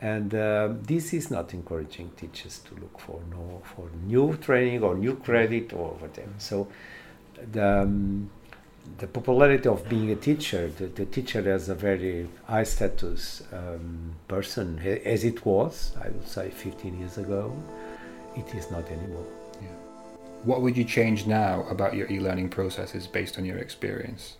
And 0.00 0.34
uh, 0.34 0.74
this 0.82 1.12
is 1.12 1.30
not 1.30 1.52
encouraging 1.54 2.10
teachers 2.16 2.60
to 2.60 2.74
look 2.76 3.00
for 3.00 3.20
no 3.30 3.62
for 3.64 3.88
new 4.06 4.36
training 4.36 4.84
or 4.84 4.94
new 4.94 5.16
credit 5.16 5.72
or 5.72 5.90
whatever. 5.94 6.30
So 6.38 6.68
the, 7.52 7.82
um, 7.82 8.30
the 8.98 9.08
popularity 9.08 9.68
of 9.68 9.88
being 9.88 10.12
a 10.12 10.16
teacher, 10.16 10.68
the, 10.68 10.86
the 10.86 11.04
teacher 11.04 11.50
as 11.50 11.68
a 11.68 11.74
very 11.74 12.28
high 12.44 12.62
status 12.62 13.42
um, 13.52 14.14
person, 14.28 14.78
as 15.04 15.24
it 15.24 15.44
was, 15.44 15.96
I 16.00 16.08
would 16.10 16.28
say 16.28 16.50
15 16.50 16.98
years 17.00 17.18
ago, 17.18 17.56
it 18.36 18.54
is 18.54 18.70
not 18.70 18.88
anymore. 18.88 19.26
Yeah. 20.38 20.44
What 20.44 20.62
would 20.62 20.76
you 20.76 20.84
change 20.84 21.26
now 21.26 21.64
about 21.70 21.94
your 21.94 22.10
e 22.10 22.20
learning 22.20 22.50
processes 22.50 23.06
based 23.06 23.38
on 23.38 23.44
your 23.44 23.58
experience? 23.58 24.36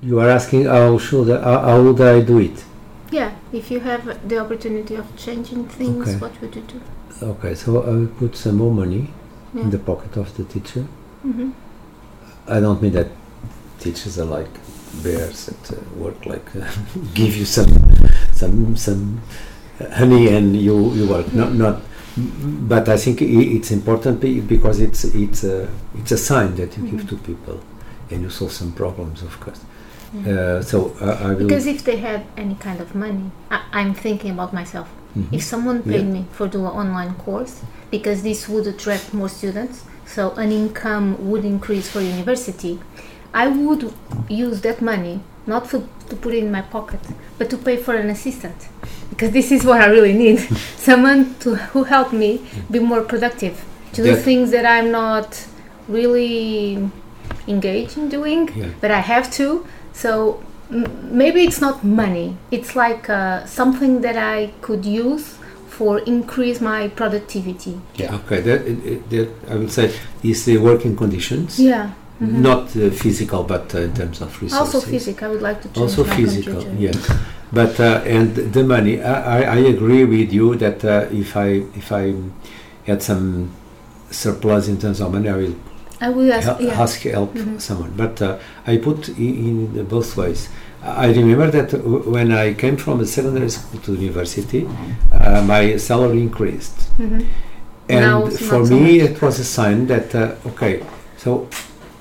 You 0.00 0.18
are 0.20 0.28
asking 0.28 0.64
how 0.64 0.98
should 0.98 1.30
I, 1.30 1.42
how 1.42 1.82
would 1.82 2.00
I 2.00 2.20
do 2.20 2.38
it? 2.38 2.64
Yeah, 3.10 3.32
if 3.52 3.70
you 3.70 3.80
have 3.80 4.28
the 4.28 4.38
opportunity 4.38 4.96
of 4.96 5.06
changing 5.16 5.68
things, 5.68 6.08
okay. 6.08 6.18
what 6.18 6.40
would 6.40 6.56
you 6.56 6.62
do? 6.62 6.80
Okay, 7.22 7.54
so 7.54 7.82
I 7.82 7.90
will 7.90 8.06
put 8.06 8.36
some 8.36 8.56
more 8.56 8.72
money 8.72 9.10
yeah. 9.54 9.62
in 9.62 9.70
the 9.70 9.78
pocket 9.78 10.16
of 10.16 10.34
the 10.36 10.44
teacher. 10.44 10.86
Mm-hmm. 11.24 11.50
I 12.48 12.60
don't 12.60 12.82
mean 12.82 12.92
that 12.92 13.08
teachers 13.78 14.18
are 14.18 14.24
like 14.24 14.50
bears 15.02 15.46
that 15.46 15.76
uh, 15.76 15.80
work 15.96 16.26
like 16.26 16.44
uh, 16.56 16.70
give 17.14 17.36
you 17.36 17.44
some 17.44 17.70
some 18.32 18.76
some 18.76 19.20
honey 19.92 20.28
and 20.28 20.56
you 20.56 20.92
you 20.94 21.08
work 21.08 21.32
not 21.32 21.52
not 21.54 21.80
but 22.16 22.88
I 22.88 22.96
think 22.96 23.22
it's 23.22 23.70
important 23.70 24.20
because 24.20 24.80
it's 24.80 25.04
it's 25.04 25.44
a 25.44 25.68
it's 25.94 26.12
a 26.12 26.18
sign 26.18 26.54
that 26.56 26.76
you 26.76 26.82
mm-hmm. 26.84 26.96
give 26.96 27.08
to 27.08 27.16
people 27.16 27.60
and 28.10 28.22
you 28.22 28.30
solve 28.30 28.52
some 28.52 28.72
problems 28.72 29.22
of 29.22 29.38
course 29.40 29.60
mm-hmm. 30.14 30.58
uh, 30.58 30.62
so 30.62 30.94
I 31.00 31.32
will 31.34 31.48
because 31.48 31.66
if 31.66 31.84
they 31.84 31.96
had 31.96 32.26
any 32.36 32.54
kind 32.56 32.80
of 32.80 32.94
money 32.94 33.30
I, 33.50 33.80
am 33.80 33.94
thinking 33.94 34.32
about 34.32 34.52
myself 34.52 34.88
mm-hmm. 35.16 35.34
if 35.34 35.42
someone 35.42 35.82
paid 35.82 36.06
yeah. 36.06 36.12
me 36.12 36.24
for 36.32 36.48
do 36.48 36.60
an 36.60 36.72
online 36.72 37.14
course 37.14 37.62
because 37.90 38.22
this 38.22 38.48
would 38.48 38.66
attract 38.66 39.14
more 39.14 39.30
students 39.30 39.84
so 40.04 40.32
an 40.32 40.52
income 40.52 41.30
would 41.30 41.44
increase 41.44 41.88
for 41.88 42.00
university 42.00 42.78
I 43.34 43.48
would 43.48 43.94
use 44.28 44.60
that 44.60 44.82
money 44.82 45.22
not 45.46 45.66
for, 45.68 45.86
to 46.08 46.16
put 46.16 46.34
it 46.34 46.38
in 46.44 46.50
my 46.50 46.62
pocket, 46.62 47.00
but 47.38 47.50
to 47.50 47.56
pay 47.58 47.76
for 47.76 47.94
an 47.94 48.10
assistant, 48.10 48.68
because 49.10 49.30
this 49.32 49.50
is 49.50 49.64
what 49.64 49.80
I 49.80 49.86
really 49.86 50.12
need: 50.12 50.38
someone 50.76 51.34
to 51.40 51.56
who 51.56 51.84
help 51.84 52.12
me 52.12 52.44
be 52.70 52.78
more 52.78 53.02
productive, 53.02 53.64
to 53.94 54.02
do 54.02 54.16
things 54.16 54.50
that 54.50 54.66
I'm 54.66 54.90
not 54.90 55.46
really 55.88 56.88
engaged 57.48 57.96
in 57.96 58.08
doing, 58.08 58.50
yeah. 58.54 58.70
but 58.80 58.90
I 58.90 59.00
have 59.00 59.30
to. 59.32 59.66
So 59.92 60.42
m- 60.70 61.16
maybe 61.16 61.42
it's 61.42 61.60
not 61.60 61.84
money; 61.84 62.36
it's 62.50 62.76
like 62.76 63.10
uh, 63.10 63.44
something 63.46 64.00
that 64.02 64.16
I 64.16 64.52
could 64.60 64.84
use 64.84 65.38
for 65.66 66.00
increase 66.00 66.60
my 66.60 66.88
productivity. 66.88 67.80
Yeah. 67.96 68.14
Okay. 68.16 68.40
That, 68.42 68.64
that 69.10 69.30
I 69.48 69.56
would 69.56 69.72
say 69.72 69.92
is 70.22 70.44
the 70.44 70.58
working 70.58 70.96
conditions. 70.96 71.58
Yeah 71.58 71.92
Mm-hmm. 72.20 72.42
Not 72.42 72.76
uh, 72.76 72.90
physical, 72.90 73.42
but 73.42 73.74
uh, 73.74 73.80
in 73.80 73.94
terms 73.94 74.20
of 74.20 74.40
resources. 74.40 74.74
Also 74.74 74.90
physical. 74.90 75.28
I 75.28 75.30
would 75.32 75.42
like 75.42 75.62
to 75.62 75.68
change 75.68 75.78
Also 75.78 76.04
physical, 76.04 76.62
yes. 76.74 77.10
But 77.52 77.78
uh, 77.80 78.02
and 78.06 78.34
the 78.34 78.64
money, 78.64 79.02
I, 79.02 79.42
I 79.42 79.58
agree 79.58 80.04
with 80.04 80.32
you 80.32 80.54
that 80.56 80.84
uh, 80.84 81.08
if 81.10 81.36
I 81.36 81.64
if 81.74 81.90
I 81.90 82.14
had 82.86 83.02
some 83.02 83.52
surplus 84.10 84.68
in 84.68 84.78
terms 84.78 85.00
of 85.00 85.12
money, 85.12 85.28
I 85.28 85.36
will. 85.36 85.54
I 86.00 86.08
will 86.08 86.32
ask, 86.32 86.46
hel- 86.48 86.62
yeah. 86.62 86.82
ask 86.82 87.00
help 87.02 87.34
mm-hmm. 87.34 87.58
someone. 87.58 87.92
But 87.96 88.20
uh, 88.20 88.38
I 88.66 88.76
put 88.78 89.08
in, 89.10 89.76
in, 89.76 89.84
both 89.84 90.16
ways. 90.16 90.48
I 90.82 91.12
remember 91.12 91.48
that 91.50 91.70
w- 91.70 92.10
when 92.10 92.32
I 92.32 92.54
came 92.54 92.76
from 92.76 93.00
a 93.00 93.06
secondary 93.06 93.50
school 93.50 93.80
to 93.82 93.94
university, 93.94 94.68
uh, 95.12 95.42
my 95.42 95.76
salary 95.76 96.22
increased. 96.22 96.76
Mm-hmm. 96.98 97.20
And 97.88 98.32
for 98.32 98.64
me, 98.64 99.00
so 99.00 99.06
it 99.06 99.22
was 99.22 99.38
a 99.38 99.44
sign 99.44 99.86
that 99.88 100.14
okay, 100.46 100.84
so 101.18 101.48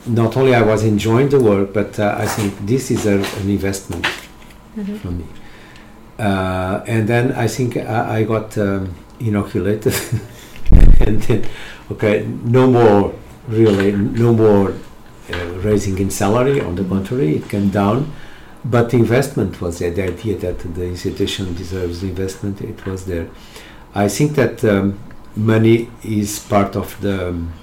not 0.05 0.37
only 0.37 0.55
I 0.55 0.61
was 0.61 0.83
enjoying 0.83 1.29
the 1.29 1.39
work, 1.39 1.73
but 1.73 1.99
uh, 1.99 2.15
I 2.17 2.25
think 2.25 2.57
this 2.65 2.91
is 2.91 3.05
a, 3.05 3.15
an 3.15 3.49
investment 3.49 4.05
mm-hmm. 4.05 4.97
for 4.97 5.11
me. 5.11 5.25
Uh, 6.17 6.83
and 6.87 7.07
then 7.07 7.31
I 7.33 7.47
think 7.47 7.77
I, 7.77 8.19
I 8.19 8.23
got 8.23 8.57
um, 8.57 8.95
inoculated, 9.19 9.95
and 10.99 11.21
then 11.23 11.47
okay, 11.91 12.25
no 12.43 12.69
more 12.69 13.13
really, 13.47 13.91
no 13.91 14.33
more 14.33 14.73
uh, 15.33 15.45
raising 15.59 15.97
in 15.97 16.09
salary. 16.09 16.61
On 16.61 16.75
the 16.75 16.83
contrary, 16.83 17.37
it 17.37 17.49
came 17.49 17.69
down. 17.69 18.11
But 18.63 18.91
the 18.91 18.97
investment 18.97 19.59
was 19.59 19.79
there. 19.79 19.89
The 19.89 20.03
idea 20.03 20.37
that 20.37 20.59
the 20.59 20.85
institution 20.85 21.55
deserves 21.55 22.03
investment, 22.03 22.61
it 22.61 22.85
was 22.85 23.05
there. 23.05 23.27
I 23.95 24.07
think 24.07 24.35
that 24.35 24.63
um, 24.63 24.99
money 25.35 25.89
is 26.03 26.39
part 26.39 26.75
of 26.75 26.99
the 27.01 27.29
um, 27.29 27.53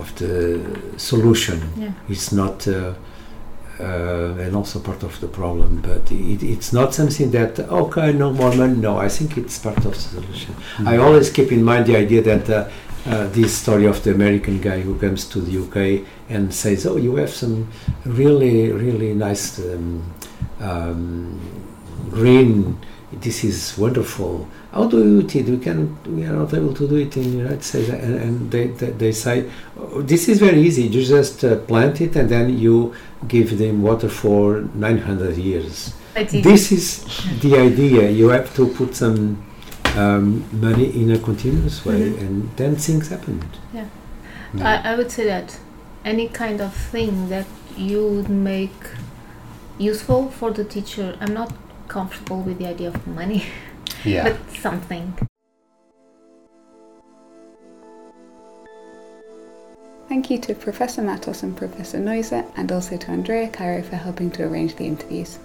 of 0.00 0.14
the 0.16 0.60
solution. 0.96 1.60
Yeah. 1.76 1.92
It's 2.08 2.32
not, 2.32 2.66
uh, 2.68 2.94
uh, 3.80 4.44
and 4.44 4.56
also 4.56 4.80
part 4.80 5.02
of 5.02 5.18
the 5.20 5.28
problem. 5.28 5.80
But 5.80 6.10
it, 6.10 6.42
it's 6.42 6.72
not 6.72 6.94
something 6.94 7.30
that 7.32 7.60
okay, 7.60 8.12
no 8.12 8.32
more 8.32 8.54
money. 8.54 8.76
No, 8.76 8.98
I 8.98 9.08
think 9.08 9.36
it's 9.36 9.58
part 9.58 9.78
of 9.78 9.94
the 9.94 9.94
solution. 9.94 10.54
Mm-hmm. 10.54 10.88
I 10.88 10.96
always 10.98 11.30
keep 11.30 11.52
in 11.52 11.62
mind 11.62 11.86
the 11.86 11.96
idea 11.96 12.22
that. 12.22 12.50
Uh, 12.50 12.68
uh, 13.06 13.26
this 13.28 13.56
story 13.56 13.86
of 13.86 14.02
the 14.02 14.10
American 14.10 14.60
guy 14.60 14.80
who 14.80 14.98
comes 14.98 15.24
to 15.24 15.40
the 15.40 15.62
UK 15.62 16.06
and 16.28 16.52
says, 16.52 16.84
"Oh, 16.84 16.96
you 16.96 17.16
have 17.16 17.30
some 17.30 17.70
really, 18.04 18.70
really 18.70 19.14
nice 19.14 19.58
um, 19.60 20.02
um, 20.60 21.40
green. 22.10 22.78
This 23.12 23.44
is 23.44 23.76
wonderful 23.78 24.48
how 24.72 24.86
do 24.86 24.98
you 24.98 25.22
do 25.22 25.38
it? 25.38 25.46
We 25.46 25.58
can 25.58 25.96
we 26.16 26.24
are 26.24 26.32
not 26.32 26.52
able 26.52 26.74
to 26.74 26.86
do 26.86 26.96
it 26.96 27.16
in 27.16 27.22
the 27.22 27.38
United 27.38 27.64
States, 27.64 27.88
and, 27.88 28.14
and 28.14 28.50
they, 28.50 28.66
they, 28.68 28.90
they 28.90 29.12
say 29.12 29.50
oh, 29.78 30.02
this 30.02 30.28
is 30.28 30.38
very 30.38 30.60
easy. 30.60 30.82
You 30.82 31.02
just 31.04 31.42
uh, 31.44 31.56
plant 31.56 32.00
it 32.00 32.16
and 32.16 32.28
then 32.28 32.58
you 32.58 32.94
give 33.26 33.58
them 33.58 33.82
water 33.82 34.08
for 34.08 34.60
900 34.74 35.36
years. 35.36 35.94
This 36.14 36.72
is 36.72 37.04
the 37.40 37.56
idea. 37.56 38.10
You 38.10 38.28
have 38.28 38.54
to 38.56 38.66
put 38.74 38.94
some 38.94 39.44
um, 39.96 40.44
money 40.60 41.00
in 41.00 41.12
a 41.12 41.18
continuous 41.18 41.84
way, 41.84 42.10
mm-hmm. 42.10 42.26
and 42.26 42.56
then 42.56 42.76
things 42.76 43.08
happen. 43.08 43.42
Yeah, 43.72 43.86
yeah. 44.54 44.82
I, 44.84 44.92
I 44.92 44.96
would 44.96 45.10
say 45.10 45.24
that 45.24 45.58
any 46.04 46.28
kind 46.28 46.60
of 46.60 46.74
thing 46.74 47.28
that 47.30 47.46
you 47.76 48.06
would 48.06 48.28
make 48.28 48.80
useful 49.78 50.28
for 50.30 50.50
the 50.50 50.64
teacher. 50.64 51.16
I'm 51.20 51.32
not 51.32 51.52
comfortable 51.88 52.40
with 52.42 52.58
the 52.58 52.66
idea 52.66 52.88
of 52.88 53.06
money. 53.06 53.44
yeah. 54.04 54.24
but 54.30 54.56
something. 54.56 55.14
Thank 60.08 60.30
you 60.30 60.38
to 60.38 60.54
Professor 60.54 61.02
Matos 61.02 61.42
and 61.42 61.56
Professor 61.56 61.98
Neuza, 61.98 62.50
and 62.56 62.72
also 62.72 62.96
to 62.96 63.10
Andrea 63.10 63.48
Cairo 63.48 63.82
for 63.82 63.96
helping 63.96 64.30
to 64.32 64.44
arrange 64.44 64.76
the 64.76 64.86
interviews. 64.86 65.38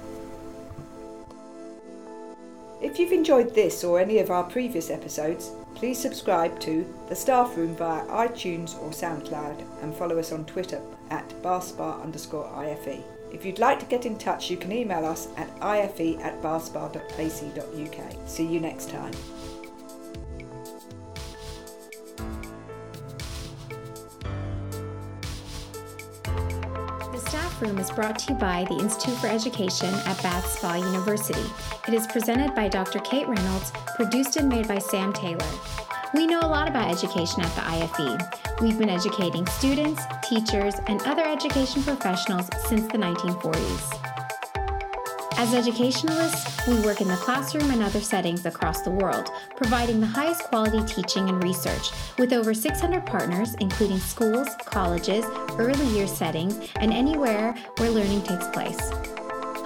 If 2.82 2.98
you've 3.00 3.12
enjoyed 3.12 3.54
this 3.56 3.84
or 3.84 4.00
any 4.00 4.20
of 4.20 4.30
our 4.30 4.44
previous 4.44 4.90
episodes, 4.90 5.52
please 5.76 6.00
subscribe 6.00 6.60
to 6.62 6.86
The 7.10 7.16
Staff 7.16 7.58
Room 7.58 7.76
via 7.76 8.06
iTunes 8.06 8.82
or 8.82 8.92
SoundCloud 8.92 9.64
and 9.82 9.94
follow 9.96 10.18
us 10.18 10.32
on 10.32 10.46
Twitter 10.46 10.82
at 11.10 11.28
bathspa 11.42 12.02
underscore 12.02 12.50
IFE. 12.56 13.04
If 13.34 13.44
you'd 13.44 13.58
like 13.58 13.80
to 13.80 13.86
get 13.88 14.06
in 14.06 14.18
touch, 14.18 14.52
you 14.52 14.58
can 14.58 14.72
email 14.72 15.04
us 15.06 15.28
at 15.38 15.50
ife 15.60 16.00
at 16.00 16.42
bathspa.ac.uk. 16.42 18.30
See 18.30 18.46
you 18.46 18.60
next 18.60 18.92
time. 18.92 19.12
The 27.12 27.20
Staff 27.28 27.60
Room 27.60 27.80
is 27.80 27.90
brought 27.90 28.20
to 28.20 28.34
you 28.34 28.40
by 28.40 28.66
the 28.70 28.78
Institute 28.78 29.18
for 29.18 29.28
Education 29.28 29.94
at 29.94 30.22
Bath 30.22 30.46
Spa 30.46 30.76
University. 30.76 31.44
It 31.88 31.96
is 31.96 32.06
presented 32.06 32.54
by 32.54 32.70
Dr. 32.70 33.00
Kate 33.00 33.28
Reynolds, 33.28 33.72
produced 33.96 34.38
and 34.38 34.48
made 34.48 34.68
by 34.68 34.78
Sam 34.78 35.12
Taylor. 35.12 35.50
We 36.14 36.28
know 36.28 36.42
a 36.42 36.46
lot 36.46 36.68
about 36.68 36.92
education 36.92 37.42
at 37.42 37.56
the 37.56 37.68
IFE. 37.68 38.62
We've 38.62 38.78
been 38.78 38.90
educating 38.90 39.48
students, 39.48 40.04
teachers, 40.22 40.76
and 40.86 41.02
other 41.04 41.24
education 41.24 41.82
professionals 41.82 42.48
since 42.68 42.84
the 42.92 43.00
1940s. 43.00 44.00
As 45.38 45.56
educationalists, 45.56 46.68
we 46.68 46.80
work 46.82 47.02
in 47.02 47.08
the 47.08 47.16
classroom 47.16 47.72
and 47.72 47.82
other 47.82 48.00
settings 48.00 48.46
across 48.46 48.82
the 48.82 48.92
world, 48.92 49.32
providing 49.56 50.00
the 50.00 50.06
highest 50.06 50.44
quality 50.44 50.84
teaching 50.84 51.30
and 51.30 51.44
research, 51.44 51.90
with 52.20 52.32
over 52.32 52.54
600 52.54 53.06
partners, 53.08 53.56
including 53.56 53.98
schools, 53.98 54.48
colleges, 54.66 55.26
early 55.58 55.88
years 55.88 56.16
settings, 56.16 56.60
and 56.76 56.94
anywhere 56.94 57.56
where 57.78 57.90
learning 57.90 58.22
takes 58.22 58.48
place. 58.50 58.92